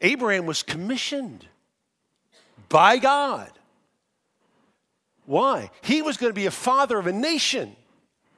Abraham 0.00 0.46
was 0.46 0.62
commissioned 0.62 1.48
by 2.68 2.98
God 2.98 3.50
why? 5.26 5.70
He 5.82 6.02
was 6.02 6.16
going 6.16 6.30
to 6.30 6.34
be 6.34 6.46
a 6.46 6.50
father 6.50 6.98
of 6.98 7.06
a 7.06 7.12
nation. 7.12 7.76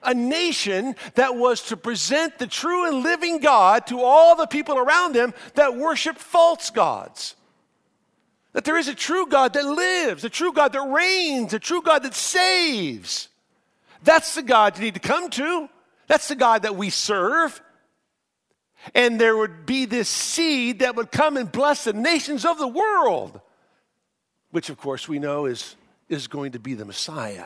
a 0.03 0.15
nation 0.15 0.95
that 1.15 1.35
was 1.35 1.63
to 1.63 1.77
present 1.77 2.39
the 2.39 2.47
true 2.47 2.87
and 2.87 3.03
living 3.03 3.41
God 3.41 3.89
to 3.89 4.01
all 4.01 4.37
the 4.37 4.47
people 4.47 4.79
around 4.79 5.15
them 5.15 5.35
that 5.55 5.77
worship 5.77 6.17
false 6.17 6.71
gods. 6.71 7.35
That 8.53 8.65
there 8.65 8.77
is 8.77 8.87
a 8.87 8.95
true 8.95 9.27
God 9.27 9.53
that 9.55 9.67
lives, 9.67 10.23
a 10.23 10.31
true 10.31 10.53
God 10.53 10.73
that 10.75 10.83
reigns, 10.83 11.55
a 11.55 11.59
true 11.59 11.83
God 11.83 12.05
that 12.05 12.15
saves. 12.15 13.29
That's 14.05 14.37
the 14.37 14.43
God 14.43 14.79
you 14.79 14.85
need 14.85 14.95
to 14.95 15.01
come 15.01 15.29
to. 15.31 15.69
That's 16.07 16.29
the 16.29 16.37
God 16.37 16.63
that 16.63 16.77
we 16.77 16.91
serve. 16.91 17.61
And 18.95 19.21
there 19.21 19.37
would 19.37 19.67
be 19.67 19.87
this 19.87 20.09
seed 20.09 20.79
that 20.79 20.95
would 20.95 21.11
come 21.11 21.37
and 21.37 21.51
bless 21.51 21.85
the 21.85 21.93
nations 21.93 22.45
of 22.45 22.59
the 22.59 22.69
world, 22.69 23.41
which, 24.57 24.71
of 24.71 24.79
course, 24.79 25.07
we 25.07 25.19
know 25.19 25.45
is, 25.45 25.77
is 26.09 26.29
going 26.29 26.53
to 26.53 26.59
be 26.59 26.73
the 26.73 26.87
Messiah. 26.87 27.45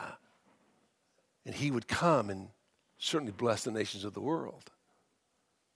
And 1.45 1.53
he 1.53 1.73
would 1.73 1.89
come 1.89 2.31
and 2.31 2.47
certainly 2.99 3.33
bless 3.33 3.65
the 3.65 3.73
nations 3.73 4.05
of 4.05 4.15
the 4.15 4.21
world. 4.21 4.71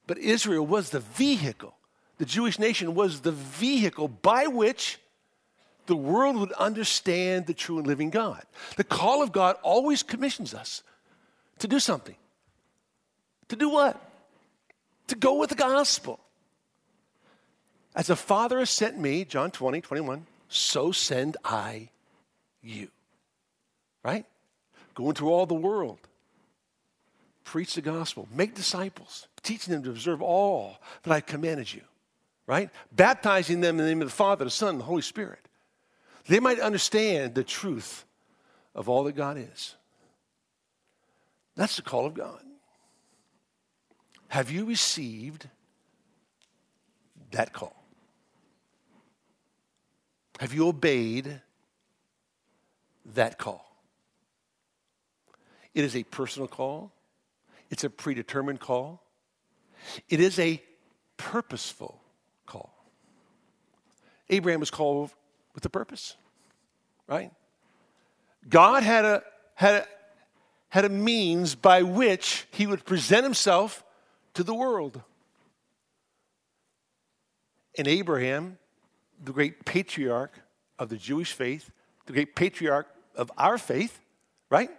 But 0.07 0.18
Israel 0.18 0.64
was 0.64 0.91
the 0.91 1.01
vehicle, 1.01 1.74
the 2.18 2.24
Jewish 2.24 2.61
nation 2.61 2.95
was 2.95 3.22
the 3.22 3.32
vehicle 3.32 4.07
by 4.07 4.47
which 4.47 5.01
the 5.87 5.97
world 5.97 6.37
would 6.37 6.53
understand 6.53 7.47
the 7.47 7.53
true 7.53 7.78
and 7.78 7.87
living 7.89 8.11
God. 8.11 8.45
The 8.76 8.85
call 8.85 9.20
of 9.20 9.32
God 9.32 9.57
always 9.64 10.05
commissions 10.05 10.55
us 10.55 10.85
to 11.59 11.66
do 11.66 11.80
something. 11.80 12.14
To 13.49 13.57
do 13.57 13.68
what? 13.68 14.01
To 15.09 15.16
go 15.16 15.35
with 15.35 15.51
the 15.51 15.57
gospel. 15.57 16.20
As 17.97 18.07
the 18.07 18.14
Father 18.14 18.61
has 18.61 18.70
sent 18.70 18.97
me, 18.97 19.24
John 19.24 19.51
20, 19.51 19.80
21, 19.80 20.26
so 20.55 20.93
send 20.93 21.37
I 21.45 21.89
you. 22.63 22.89
Right? 24.05 24.25
Go 24.95 25.09
into 25.09 25.29
all 25.29 25.47
the 25.47 25.55
world. 25.55 25.99
Preach 27.43 27.75
the 27.75 27.81
gospel. 27.81 28.29
Make 28.33 28.55
disciples. 28.55 29.27
Teaching 29.43 29.73
them 29.73 29.83
to 29.83 29.91
observe 29.91 30.23
all 30.23 30.79
that 31.03 31.13
I 31.13 31.21
commanded 31.21 31.73
you. 31.73 31.83
Right? 32.47 32.71
Baptizing 32.93 33.61
them 33.61 33.79
in 33.79 33.85
the 33.85 33.91
name 33.91 34.03
of 34.03 34.09
the 34.09 34.15
Father, 34.15 34.45
the 34.45 34.51
Son, 34.51 34.71
and 34.71 34.81
the 34.81 34.85
Holy 34.85 35.03
Spirit. 35.03 35.41
They 36.29 36.41
might 36.41 36.61
understand 36.61 37.35
the 37.35 37.45
truth 37.45 38.05
of 38.75 38.89
all 38.89 39.05
that 39.05 39.17
God 39.17 39.37
is. 39.37 39.75
That's 41.57 41.77
the 41.77 41.83
call 41.83 42.07
of 42.07 42.15
God. 42.15 42.41
Have 44.29 44.51
you 44.51 44.65
received 44.65 45.49
that 47.33 47.53
call? 47.53 47.84
Have 50.45 50.53
you 50.53 50.68
obeyed 50.68 51.40
that 53.14 53.38
call? 53.38 53.64
It 55.72 55.84
is 55.84 55.97
a 55.97 56.03
personal 56.03 56.47
call, 56.47 56.92
it's 57.70 57.82
a 57.82 57.88
predetermined 57.88 58.61
call, 58.61 59.03
it 60.11 60.20
is 60.20 60.38
a 60.38 60.62
purposeful 61.16 61.99
call. 62.45 62.74
Abraham 64.28 64.61
was 64.61 64.70
called 64.70 65.12
with 65.55 65.64
a 65.64 65.70
purpose, 65.70 66.14
right? 67.09 67.30
God 68.47 68.82
had 68.82 69.07
a, 69.07 69.22
had 69.55 69.74
a, 69.76 69.86
had 70.68 70.84
a 70.84 70.90
means 70.90 71.55
by 71.55 71.82
which 71.82 72.47
he 72.51 72.66
would 72.66 72.84
present 72.84 73.24
himself 73.24 73.82
to 74.34 74.45
the 74.45 74.53
world. 74.53 75.01
And 77.78 77.88
Abraham, 77.88 78.59
the 79.25 79.33
great 79.33 79.64
patriarch 79.64 80.39
of 80.79 80.89
the 80.89 80.97
Jewish 80.97 81.33
faith, 81.33 81.70
the 82.07 82.12
great 82.12 82.35
patriarch 82.35 82.89
of 83.16 83.31
our 83.39 83.59
faith, 83.59 84.01
right, 84.51 84.70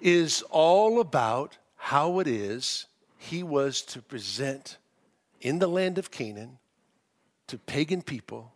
is 0.00 0.42
all 0.50 1.00
about 1.00 1.58
how 1.76 2.20
it 2.20 2.26
is 2.26 2.86
he 3.18 3.42
was 3.42 3.82
to 3.82 4.00
present 4.00 4.78
in 5.40 5.58
the 5.58 5.66
land 5.66 5.98
of 5.98 6.10
Canaan 6.10 6.58
to 7.48 7.58
pagan 7.58 8.02
people 8.02 8.52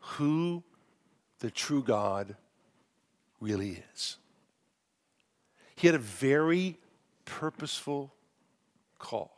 who 0.00 0.62
the 1.40 1.50
true 1.50 1.82
God 1.82 2.36
really 3.40 3.82
is. 3.92 4.16
He 5.74 5.86
had 5.88 5.94
a 5.94 5.98
very 5.98 6.78
purposeful 7.24 8.12
call. 8.98 9.32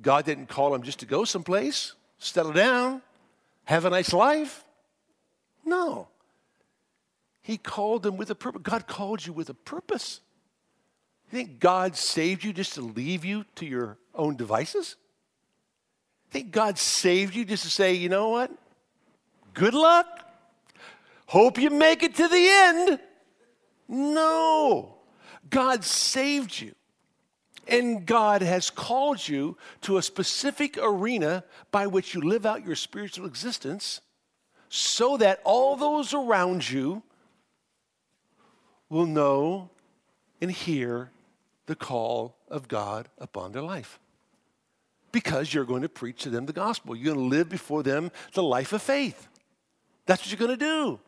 God 0.00 0.24
didn't 0.24 0.46
call 0.46 0.74
him 0.74 0.82
just 0.82 1.00
to 1.00 1.06
go 1.06 1.24
someplace, 1.24 1.94
settle 2.18 2.52
down, 2.52 3.02
have 3.64 3.84
a 3.84 3.90
nice 3.90 4.12
life. 4.12 4.64
No. 5.64 6.08
He 7.42 7.56
called 7.56 8.02
them 8.02 8.16
with 8.16 8.30
a 8.30 8.34
purpose. 8.34 8.62
God 8.62 8.86
called 8.86 9.24
you 9.24 9.32
with 9.32 9.48
a 9.50 9.54
purpose. 9.54 10.20
You 11.30 11.38
think 11.38 11.60
God 11.60 11.96
saved 11.96 12.44
you 12.44 12.52
just 12.52 12.74
to 12.74 12.80
leave 12.80 13.24
you 13.24 13.44
to 13.56 13.66
your 13.66 13.98
own 14.14 14.36
devices? 14.36 14.96
You 16.26 16.30
think 16.32 16.50
God 16.52 16.78
saved 16.78 17.34
you 17.34 17.44
just 17.44 17.64
to 17.64 17.70
say, 17.70 17.94
you 17.94 18.08
know 18.08 18.28
what? 18.28 18.50
Good 19.54 19.74
luck. 19.74 20.06
Hope 21.26 21.58
you 21.58 21.70
make 21.70 22.02
it 22.02 22.14
to 22.16 22.28
the 22.28 22.48
end. 22.48 23.00
No. 23.88 24.96
God 25.48 25.84
saved 25.84 26.60
you. 26.60 26.74
And 27.68 28.06
God 28.06 28.42
has 28.42 28.70
called 28.70 29.26
you 29.26 29.56
to 29.82 29.96
a 29.96 30.02
specific 30.02 30.78
arena 30.80 31.44
by 31.70 31.86
which 31.86 32.14
you 32.14 32.20
live 32.20 32.46
out 32.46 32.64
your 32.64 32.76
spiritual 32.76 33.26
existence 33.26 34.00
so 34.68 35.16
that 35.16 35.40
all 35.44 35.76
those 35.76 36.14
around 36.14 36.68
you 36.68 37.02
will 38.88 39.06
know 39.06 39.70
and 40.40 40.50
hear 40.50 41.10
the 41.66 41.74
call 41.74 42.36
of 42.48 42.68
God 42.68 43.08
upon 43.18 43.52
their 43.52 43.62
life 43.62 43.98
because 45.12 45.52
you're 45.52 45.64
going 45.64 45.82
to 45.82 45.88
preach 45.88 46.22
to 46.22 46.30
them 46.30 46.46
the 46.46 46.52
gospel. 46.52 46.94
You're 46.94 47.14
going 47.14 47.30
to 47.30 47.36
live 47.36 47.48
before 47.48 47.82
them 47.82 48.12
the 48.34 48.42
life 48.42 48.72
of 48.72 48.82
faith. 48.82 49.28
That's 50.04 50.22
what 50.22 50.30
you're 50.30 50.46
going 50.46 50.58
to 50.58 50.64
do. 50.64 51.00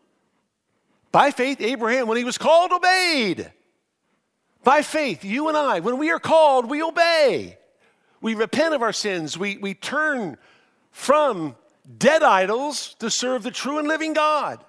By 1.13 1.31
faith, 1.31 1.61
Abraham, 1.61 2.09
when 2.09 2.17
he 2.17 2.25
was 2.25 2.39
called, 2.39 2.73
obeyed. 2.73 3.53
By 4.65 4.83
faith, 4.83 5.25
you 5.25 5.49
and 5.49 5.57
I, 5.57 5.81
when 5.81 5.99
we 5.99 6.11
are 6.11 6.19
called, 6.19 6.69
we 6.69 6.83
obey. 6.83 7.59
We 8.21 8.35
repent 8.35 8.75
of 8.75 8.83
our 8.83 8.93
sins. 8.93 9.39
We, 9.39 9.57
we 9.57 9.75
turn 9.75 10.37
from 10.91 11.57
dead 11.97 12.23
idols 12.23 12.95
to 12.99 13.11
serve 13.11 13.43
the 13.43 13.51
true 13.51 13.79
and 13.79 13.89
living 13.89 14.13
God. 14.13 14.63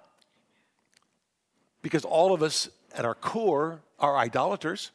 Because 1.81 2.05
all 2.05 2.33
of 2.33 2.43
us, 2.43 2.69
at 2.95 3.05
our 3.05 3.15
core, 3.15 3.81
are 3.99 4.17
idolaters. 4.17 4.91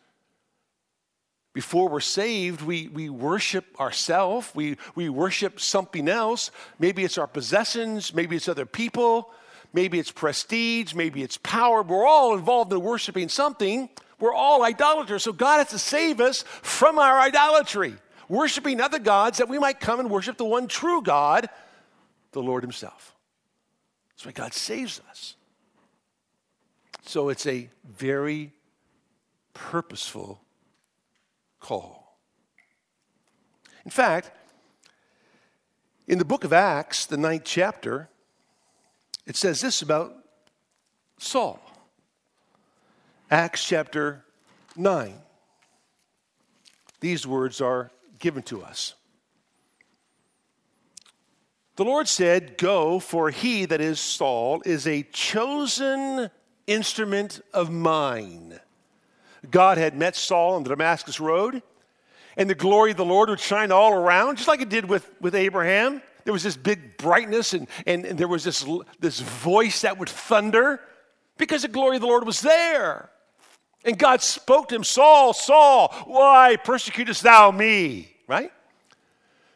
Before 1.53 1.89
we're 1.89 2.01
saved, 2.01 2.63
we, 2.63 2.89
we 2.89 3.09
worship 3.09 3.65
ourselves, 3.81 4.51
we, 4.55 4.77
we 4.95 5.09
worship 5.09 5.61
something 5.61 6.09
else. 6.09 6.51
Maybe 6.79 7.05
it's 7.05 7.17
our 7.17 7.29
possessions, 7.29 8.13
maybe 8.13 8.35
it's 8.37 8.49
other 8.49 8.67
people, 8.67 9.31
maybe 9.73 9.99
it's 10.01 10.11
prestige, 10.11 10.95
maybe 10.95 11.23
it's 11.23 11.37
power. 11.37 11.83
We're 11.83 12.07
all 12.07 12.35
involved 12.35 12.73
in 12.73 12.81
worshiping 12.81 13.29
something. 13.29 13.89
We're 14.25 14.33
all 14.33 14.65
idolaters. 14.65 15.23
So 15.23 15.35
God 15.35 15.59
has 15.59 15.69
to 15.69 15.79
save 15.79 16.19
us 16.19 16.45
from 16.63 16.99
our 16.99 17.21
idolatry, 17.21 17.95
worshiping 18.27 18.81
other 18.81 18.99
gods 18.99 19.37
that 19.37 19.51
we 19.51 19.59
might 19.59 19.81
come 19.81 20.01
and 20.01 20.09
worship 20.09 20.39
the 20.39 20.47
one 20.47 20.67
true 20.67 21.03
God, 21.03 21.51
the 22.33 22.41
Lord 22.41 22.63
Himself. 22.63 23.15
That's 24.09 24.25
why 24.25 24.33
God 24.33 24.55
saves 24.55 24.99
us. 25.11 25.37
So 27.03 27.29
it's 27.29 27.47
a 27.47 27.69
very 27.87 28.55
purposeful 29.53 30.41
call. 31.61 32.17
In 33.85 33.91
fact, 33.91 34.31
in 36.09 36.17
the 36.17 36.25
book 36.25 36.45
of 36.45 36.55
Acts, 36.55 37.05
the 37.05 37.19
ninth 37.19 37.45
chapter, 37.45 38.09
it 39.27 39.37
says 39.37 39.61
this 39.61 39.83
about 39.83 40.17
Saul. 41.19 41.61
Acts 43.31 43.65
chapter 43.65 44.25
9. 44.77 45.15
These 47.01 47.27
words 47.27 47.61
are 47.61 47.91
given 48.19 48.43
to 48.45 48.63
us. 48.63 48.95
The 51.77 51.85
Lord 51.85 52.07
said, 52.07 52.57
Go, 52.57 53.01
for 53.01 53.31
he, 53.31 53.65
that 53.65 53.81
is 53.81 53.99
Saul, 53.99 54.63
is 54.65 54.87
a 54.87 55.03
chosen 55.03 56.31
instrument 56.67 57.41
of 57.53 57.71
mine 57.71 58.61
God 59.51 59.79
had 59.79 59.97
met 59.97 60.17
Saul 60.17 60.55
on 60.55 60.63
the 60.63 60.71
Damascus 60.71 61.21
Road, 61.21 61.63
and 62.37 62.49
the 62.49 62.55
glory 62.55 62.91
of 62.91 62.97
the 62.97 63.05
Lord 63.05 63.29
would 63.29 63.41
shine 63.41 63.71
all 63.71 63.93
around, 63.93 64.37
just 64.37 64.49
like 64.49 64.61
it 64.61 64.69
did 64.69 64.87
with, 64.87 65.09
with 65.21 65.35
Abraham. 65.35 66.03
There 66.25 66.33
was 66.33 66.43
this 66.43 66.57
big 66.57 66.97
brightness, 66.97 67.53
and, 67.53 67.69
and, 67.87 68.05
and 68.05 68.19
there 68.19 68.29
was 68.29 68.45
this, 68.45 68.67
this 68.99 69.21
voice 69.21 69.83
that 69.83 69.99
would 69.99 70.09
thunder 70.09 70.81
because 71.37 71.63
the 71.63 71.69
glory 71.69 71.97
of 71.97 72.03
the 72.03 72.09
Lord 72.09 72.25
was 72.25 72.41
there. 72.41 73.11
And 73.85 73.99
God 73.99 74.23
spoke 74.23 74.69
to 74.69 74.77
him, 74.77 74.85
Saul, 74.85 75.35
Saul, 75.35 75.89
why 76.07 76.57
persecutest 76.57 77.23
thou 77.23 77.51
me? 77.51 78.11
Right? 78.27 78.51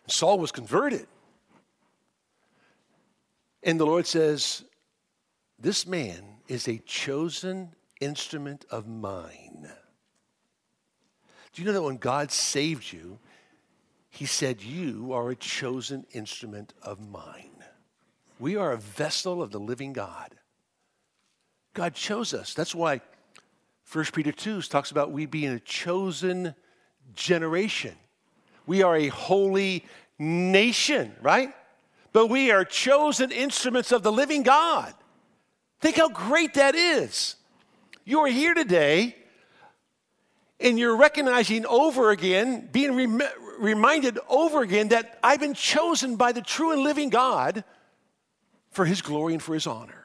Saul 0.06 0.38
was 0.38 0.52
converted. 0.52 1.06
And 3.62 3.80
the 3.80 3.86
Lord 3.86 4.06
says, 4.06 4.64
This 5.58 5.86
man 5.86 6.22
is 6.46 6.68
a 6.68 6.78
chosen 6.78 7.74
instrument 8.00 8.64
of 8.70 8.86
mine. 8.86 9.70
Do 11.52 11.62
you 11.62 11.66
know 11.66 11.72
that 11.72 11.82
when 11.82 11.96
God 11.96 12.30
saved 12.30 12.92
you, 12.92 13.18
he 14.10 14.26
said, 14.26 14.62
You 14.62 15.12
are 15.12 15.30
a 15.30 15.36
chosen 15.36 16.06
instrument 16.12 16.74
of 16.82 17.00
mine. 17.00 17.50
We 18.38 18.56
are 18.56 18.72
a 18.72 18.78
vessel 18.78 19.42
of 19.42 19.50
the 19.50 19.60
living 19.60 19.92
God. 19.92 20.34
God 21.74 21.94
chose 21.94 22.34
us. 22.34 22.54
That's 22.54 22.74
why 22.74 23.00
1 23.90 24.04
Peter 24.12 24.32
2 24.32 24.62
talks 24.62 24.90
about 24.90 25.12
we 25.12 25.24
being 25.24 25.52
a 25.52 25.60
chosen 25.60 26.54
generation. 27.14 27.94
We 28.66 28.82
are 28.82 28.94
a 28.94 29.08
holy 29.08 29.86
nation, 30.18 31.14
right? 31.22 31.54
But 32.12 32.26
we 32.26 32.50
are 32.50 32.64
chosen 32.64 33.30
instruments 33.32 33.90
of 33.90 34.02
the 34.02 34.12
living 34.12 34.42
God. 34.42 34.92
Think 35.80 35.96
how 35.96 36.10
great 36.10 36.54
that 36.54 36.74
is. 36.74 37.36
You 38.04 38.20
are 38.20 38.28
here 38.28 38.52
today 38.52 39.16
and 40.60 40.78
you're 40.78 40.96
recognizing 40.96 41.64
over 41.64 42.10
again, 42.10 42.68
being 42.70 42.94
rem- 42.94 43.22
reminded 43.58 44.18
over 44.28 44.60
again 44.60 44.88
that 44.88 45.18
I've 45.22 45.40
been 45.40 45.54
chosen 45.54 46.16
by 46.16 46.32
the 46.32 46.42
true 46.42 46.72
and 46.72 46.82
living 46.82 47.08
God 47.08 47.64
for 48.70 48.84
his 48.84 49.00
glory 49.00 49.34
and 49.34 49.42
for 49.42 49.54
his 49.54 49.66
honor. 49.66 50.04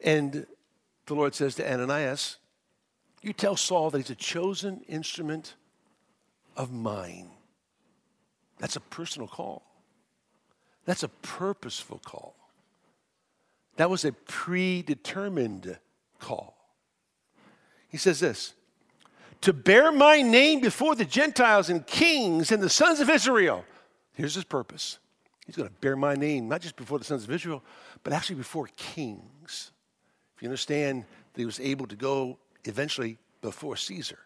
And 0.00 0.46
the 1.06 1.14
Lord 1.14 1.34
says 1.34 1.54
to 1.56 1.72
Ananias, 1.72 2.36
You 3.22 3.32
tell 3.32 3.56
Saul 3.56 3.90
that 3.90 3.98
he's 3.98 4.10
a 4.10 4.14
chosen 4.14 4.82
instrument 4.88 5.54
of 6.56 6.72
mine. 6.72 7.30
That's 8.58 8.76
a 8.76 8.80
personal 8.80 9.28
call. 9.28 9.62
That's 10.84 11.02
a 11.02 11.08
purposeful 11.08 12.00
call. 12.04 12.36
That 13.76 13.90
was 13.90 14.04
a 14.04 14.12
predetermined 14.12 15.78
call. 16.18 16.56
He 17.88 17.98
says 17.98 18.20
this 18.20 18.54
to 19.42 19.52
bear 19.52 19.92
my 19.92 20.22
name 20.22 20.60
before 20.60 20.94
the 20.94 21.04
Gentiles 21.04 21.68
and 21.68 21.86
kings 21.86 22.50
and 22.50 22.62
the 22.62 22.70
sons 22.70 23.00
of 23.00 23.10
Israel. 23.10 23.64
Here's 24.14 24.34
his 24.34 24.44
purpose. 24.44 24.98
He's 25.44 25.56
going 25.56 25.68
to 25.68 25.74
bear 25.74 25.94
my 25.94 26.14
name, 26.14 26.48
not 26.48 26.62
just 26.62 26.76
before 26.76 26.98
the 26.98 27.04
sons 27.04 27.24
of 27.24 27.30
Israel, 27.30 27.62
but 28.02 28.12
actually 28.12 28.36
before 28.36 28.68
kings. 28.76 29.70
If 30.36 30.42
you 30.42 30.48
understand 30.48 31.04
that 31.32 31.40
he 31.40 31.46
was 31.46 31.60
able 31.60 31.86
to 31.86 31.96
go 31.96 32.38
eventually 32.64 33.16
before 33.40 33.74
Caesar 33.76 34.18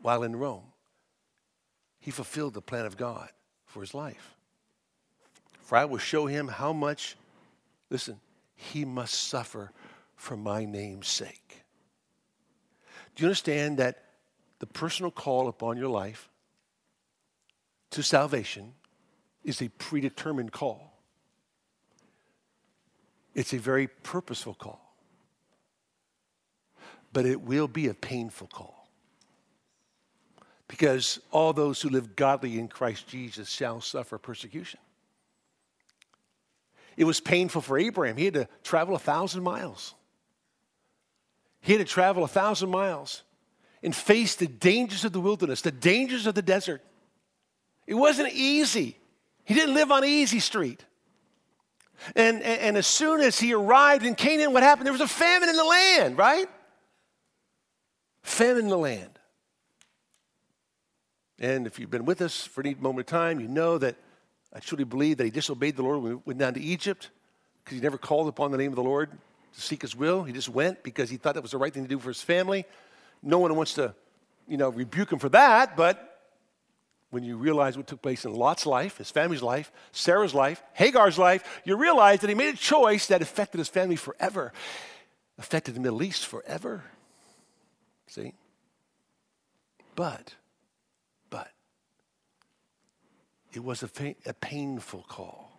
while 0.00 0.22
in 0.22 0.34
Rome, 0.34 0.64
he 1.98 2.10
fulfilled 2.10 2.54
the 2.54 2.62
plan 2.62 2.86
of 2.86 2.96
God 2.96 3.28
for 3.66 3.82
his 3.82 3.92
life. 3.92 4.34
For 5.60 5.76
I 5.76 5.84
will 5.84 5.98
show 5.98 6.26
him 6.26 6.48
how 6.48 6.72
much, 6.72 7.16
listen, 7.90 8.18
he 8.56 8.86
must 8.86 9.12
suffer 9.12 9.72
for 10.16 10.38
my 10.38 10.64
name's 10.64 11.08
sake. 11.08 11.64
Do 13.14 13.22
you 13.22 13.26
understand 13.26 13.76
that 13.76 14.02
the 14.58 14.66
personal 14.66 15.10
call 15.10 15.48
upon 15.48 15.76
your 15.76 15.88
life 15.88 16.30
to 17.90 18.02
salvation 18.02 18.72
is 19.44 19.60
a 19.60 19.68
predetermined 19.68 20.52
call? 20.52 20.94
It's 23.34 23.52
a 23.52 23.58
very 23.58 23.86
purposeful 23.86 24.54
call 24.54 24.89
but 27.12 27.26
it 27.26 27.40
will 27.40 27.68
be 27.68 27.88
a 27.88 27.94
painful 27.94 28.46
call. 28.46 28.88
Because 30.68 31.20
all 31.32 31.52
those 31.52 31.82
who 31.82 31.88
live 31.88 32.14
godly 32.14 32.58
in 32.58 32.68
Christ 32.68 33.08
Jesus 33.08 33.48
shall 33.48 33.80
suffer 33.80 34.18
persecution. 34.18 34.78
It 36.96 37.04
was 37.04 37.20
painful 37.20 37.62
for 37.62 37.78
Abraham. 37.78 38.16
He 38.16 38.26
had 38.26 38.34
to 38.34 38.48
travel 38.62 38.94
a 38.94 38.98
thousand 38.98 39.42
miles. 39.42 39.94
He 41.60 41.72
had 41.72 41.78
to 41.78 41.92
travel 41.92 42.24
a 42.24 42.28
thousand 42.28 42.70
miles 42.70 43.22
and 43.82 43.94
face 43.94 44.36
the 44.36 44.46
dangers 44.46 45.04
of 45.04 45.12
the 45.12 45.20
wilderness, 45.20 45.62
the 45.62 45.72
dangers 45.72 46.26
of 46.26 46.34
the 46.34 46.42
desert. 46.42 46.82
It 47.86 47.94
wasn't 47.94 48.32
easy. 48.32 48.96
He 49.44 49.54
didn't 49.54 49.74
live 49.74 49.90
on 49.90 50.04
easy 50.04 50.40
street. 50.40 50.84
And, 52.14 52.42
and, 52.42 52.60
and 52.60 52.76
as 52.76 52.86
soon 52.86 53.20
as 53.20 53.38
he 53.38 53.52
arrived 53.52 54.04
in 54.04 54.14
Canaan, 54.14 54.52
what 54.52 54.62
happened? 54.62 54.86
There 54.86 54.92
was 54.92 55.02
a 55.02 55.08
famine 55.08 55.48
in 55.48 55.56
the 55.56 55.64
land, 55.64 56.16
right? 56.16 56.48
Famine 58.22 58.64
in 58.64 58.68
the 58.68 58.78
land. 58.78 59.18
And 61.38 61.66
if 61.66 61.78
you've 61.78 61.90
been 61.90 62.04
with 62.04 62.20
us 62.20 62.46
for 62.46 62.60
any 62.60 62.74
moment 62.74 63.00
of 63.00 63.06
time, 63.06 63.40
you 63.40 63.48
know 63.48 63.78
that 63.78 63.96
I 64.52 64.60
truly 64.60 64.84
believe 64.84 65.16
that 65.16 65.24
he 65.24 65.30
disobeyed 65.30 65.76
the 65.76 65.82
Lord 65.82 66.02
when 66.02 66.12
he 66.12 66.18
went 66.24 66.38
down 66.38 66.54
to 66.54 66.60
Egypt 66.60 67.10
because 67.64 67.76
he 67.78 67.82
never 67.82 67.98
called 67.98 68.28
upon 68.28 68.50
the 68.50 68.58
name 68.58 68.72
of 68.72 68.76
the 68.76 68.82
Lord 68.82 69.10
to 69.10 69.60
seek 69.60 69.82
his 69.82 69.96
will. 69.96 70.22
He 70.22 70.32
just 70.32 70.48
went 70.48 70.82
because 70.82 71.08
he 71.08 71.16
thought 71.16 71.34
that 71.34 71.42
was 71.42 71.52
the 71.52 71.58
right 71.58 71.72
thing 71.72 71.84
to 71.84 71.88
do 71.88 71.98
for 71.98 72.08
his 72.08 72.22
family. 72.22 72.66
No 73.22 73.38
one 73.38 73.54
wants 73.56 73.74
to, 73.74 73.94
you 74.46 74.56
know, 74.56 74.68
rebuke 74.68 75.12
him 75.12 75.18
for 75.18 75.28
that, 75.30 75.76
but 75.76 76.06
when 77.10 77.24
you 77.24 77.36
realize 77.36 77.76
what 77.76 77.86
took 77.86 78.02
place 78.02 78.24
in 78.24 78.34
Lot's 78.34 78.66
life, 78.66 78.98
his 78.98 79.10
family's 79.10 79.42
life, 79.42 79.72
Sarah's 79.92 80.34
life, 80.34 80.62
Hagar's 80.74 81.18
life, 81.18 81.62
you 81.64 81.76
realize 81.76 82.20
that 82.20 82.28
he 82.28 82.34
made 82.34 82.54
a 82.54 82.58
choice 82.58 83.06
that 83.08 83.20
affected 83.20 83.58
his 83.58 83.68
family 83.68 83.96
forever, 83.96 84.52
affected 85.38 85.74
the 85.74 85.80
Middle 85.80 86.02
East 86.02 86.26
forever. 86.26 86.84
See? 88.10 88.32
But, 89.94 90.34
but, 91.30 91.52
it 93.52 93.62
was 93.62 93.84
a, 93.84 93.88
fa- 93.88 94.16
a 94.26 94.34
painful 94.34 95.04
call. 95.08 95.52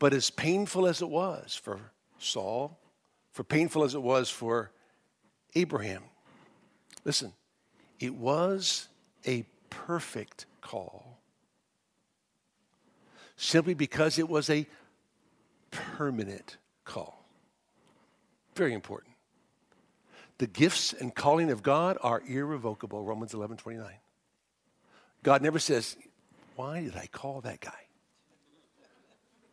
But 0.00 0.12
as 0.12 0.28
painful 0.28 0.88
as 0.88 1.00
it 1.00 1.08
was 1.08 1.54
for 1.54 1.78
Saul, 2.18 2.76
for 3.30 3.44
painful 3.44 3.84
as 3.84 3.94
it 3.94 4.02
was 4.02 4.28
for 4.28 4.72
Abraham, 5.54 6.02
listen, 7.04 7.32
it 8.00 8.14
was 8.14 8.88
a 9.24 9.44
perfect 9.70 10.46
call 10.60 11.20
simply 13.36 13.74
because 13.74 14.18
it 14.18 14.28
was 14.28 14.50
a 14.50 14.66
permanent 15.70 16.56
call. 16.84 17.24
Very 18.56 18.74
important. 18.74 19.14
The 20.38 20.46
gifts 20.46 20.92
and 20.92 21.14
calling 21.14 21.50
of 21.50 21.62
God 21.62 21.98
are 22.00 22.22
irrevocable, 22.26 23.04
Romans 23.04 23.34
11 23.34 23.56
29. 23.56 23.92
God 25.22 25.42
never 25.42 25.58
says, 25.58 25.96
Why 26.56 26.80
did 26.80 26.96
I 26.96 27.08
call 27.08 27.40
that 27.42 27.60
guy? 27.60 27.72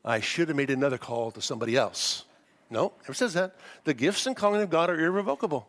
I 0.04 0.20
should 0.20 0.50
have 0.50 0.58
made 0.58 0.70
another 0.70 1.00
call 1.00 1.32
to 1.32 1.42
somebody 1.42 1.76
else. 1.76 2.26
No, 2.70 2.94
never 3.02 3.14
says 3.14 3.34
that. 3.34 3.56
The 3.84 3.94
gifts 3.96 4.28
and 4.28 4.36
calling 4.36 4.62
of 4.62 4.70
God 4.70 4.90
are 4.90 5.00
irrevocable. 5.00 5.68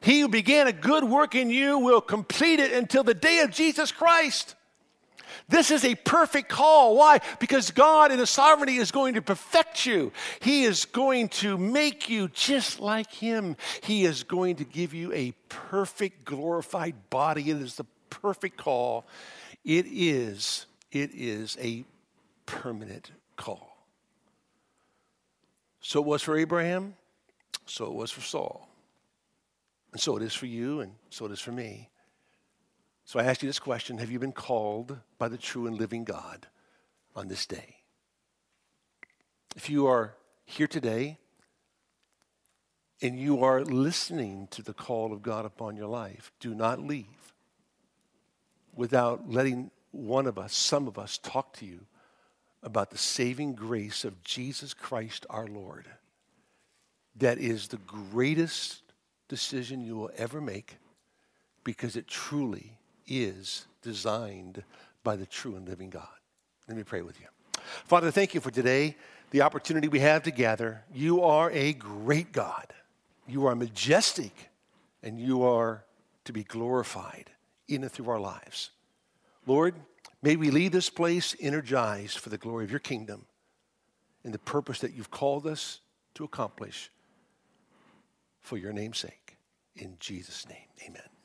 He 0.00 0.20
who 0.20 0.28
began 0.28 0.66
a 0.66 0.72
good 0.72 1.04
work 1.04 1.34
in 1.34 1.50
you 1.50 1.78
will 1.78 2.00
complete 2.00 2.58
it 2.60 2.72
until 2.72 3.02
the 3.02 3.14
day 3.14 3.40
of 3.40 3.50
Jesus 3.50 3.92
Christ. 3.92 4.54
This 5.48 5.70
is 5.70 5.84
a 5.84 5.94
perfect 5.94 6.48
call. 6.48 6.96
Why? 6.96 7.20
Because 7.38 7.70
God 7.70 8.12
in 8.12 8.18
His 8.18 8.30
sovereignty 8.30 8.76
is 8.76 8.90
going 8.90 9.14
to 9.14 9.22
perfect 9.22 9.86
you. 9.86 10.12
He 10.40 10.64
is 10.64 10.84
going 10.84 11.28
to 11.28 11.56
make 11.58 12.08
you 12.08 12.28
just 12.28 12.80
like 12.80 13.10
Him. 13.12 13.56
He 13.82 14.04
is 14.04 14.22
going 14.22 14.56
to 14.56 14.64
give 14.64 14.94
you 14.94 15.12
a 15.12 15.32
perfect, 15.48 16.24
glorified 16.24 16.94
body. 17.10 17.50
It 17.50 17.56
is 17.56 17.76
the 17.76 17.86
perfect 18.08 18.56
call. 18.56 19.06
It 19.64 19.86
is, 19.88 20.66
it 20.92 21.10
is 21.14 21.56
a 21.60 21.84
permanent 22.46 23.10
call. 23.36 23.70
So 25.80 26.00
it 26.00 26.06
was 26.06 26.22
for 26.22 26.36
Abraham, 26.36 26.94
so 27.66 27.86
it 27.86 27.94
was 27.94 28.10
for 28.10 28.20
Saul. 28.20 28.68
And 29.92 30.00
so 30.00 30.16
it 30.16 30.22
is 30.22 30.34
for 30.34 30.46
you, 30.46 30.80
and 30.80 30.92
so 31.10 31.26
it 31.26 31.32
is 31.32 31.40
for 31.40 31.52
me. 31.52 31.88
So 33.10 33.18
I 33.18 33.24
ask 33.24 33.42
you 33.42 33.48
this 33.48 33.58
question 33.58 33.98
Have 33.98 34.12
you 34.12 34.20
been 34.20 34.30
called 34.30 34.96
by 35.18 35.26
the 35.26 35.36
true 35.36 35.66
and 35.66 35.76
living 35.76 36.04
God 36.04 36.46
on 37.16 37.26
this 37.26 37.44
day? 37.44 37.78
If 39.56 39.68
you 39.68 39.88
are 39.88 40.14
here 40.44 40.68
today 40.68 41.18
and 43.02 43.18
you 43.18 43.42
are 43.42 43.64
listening 43.64 44.46
to 44.52 44.62
the 44.62 44.72
call 44.72 45.12
of 45.12 45.22
God 45.22 45.44
upon 45.44 45.76
your 45.76 45.88
life, 45.88 46.30
do 46.38 46.54
not 46.54 46.86
leave 46.86 47.34
without 48.76 49.28
letting 49.28 49.72
one 49.90 50.28
of 50.28 50.38
us, 50.38 50.54
some 50.54 50.86
of 50.86 50.96
us, 50.96 51.18
talk 51.18 51.52
to 51.54 51.66
you 51.66 51.80
about 52.62 52.92
the 52.92 52.98
saving 52.98 53.54
grace 53.54 54.04
of 54.04 54.22
Jesus 54.22 54.72
Christ 54.72 55.26
our 55.28 55.48
Lord. 55.48 55.86
That 57.16 57.38
is 57.38 57.66
the 57.66 57.78
greatest 57.78 58.84
decision 59.26 59.80
you 59.80 59.96
will 59.96 60.12
ever 60.16 60.40
make 60.40 60.76
because 61.64 61.96
it 61.96 62.06
truly 62.06 62.76
is 63.10 63.66
designed 63.82 64.62
by 65.04 65.16
the 65.16 65.26
true 65.26 65.56
and 65.56 65.68
living 65.68 65.90
God. 65.90 66.08
Let 66.68 66.76
me 66.76 66.84
pray 66.84 67.02
with 67.02 67.20
you. 67.20 67.26
Father, 67.84 68.10
thank 68.10 68.32
you 68.32 68.40
for 68.40 68.50
today, 68.50 68.96
the 69.32 69.42
opportunity 69.42 69.88
we 69.88 70.00
have 70.00 70.22
to 70.22 70.30
gather. 70.30 70.84
You 70.94 71.22
are 71.22 71.50
a 71.50 71.72
great 71.74 72.32
God. 72.32 72.72
You 73.26 73.46
are 73.46 73.54
majestic, 73.54 74.50
and 75.02 75.20
you 75.20 75.42
are 75.42 75.84
to 76.24 76.32
be 76.32 76.44
glorified 76.44 77.30
in 77.68 77.82
and 77.82 77.92
through 77.92 78.10
our 78.10 78.20
lives. 78.20 78.70
Lord, 79.46 79.74
may 80.22 80.36
we 80.36 80.50
leave 80.50 80.72
this 80.72 80.90
place 80.90 81.34
energized 81.40 82.18
for 82.18 82.28
the 82.28 82.38
glory 82.38 82.64
of 82.64 82.70
your 82.70 82.80
kingdom 82.80 83.26
and 84.24 84.34
the 84.34 84.38
purpose 84.38 84.80
that 84.80 84.94
you've 84.94 85.10
called 85.10 85.46
us 85.46 85.80
to 86.14 86.24
accomplish 86.24 86.90
for 88.40 88.56
your 88.58 88.72
name's 88.72 88.98
sake. 88.98 89.36
In 89.76 89.96
Jesus' 89.98 90.48
name, 90.48 90.68
amen. 90.86 91.19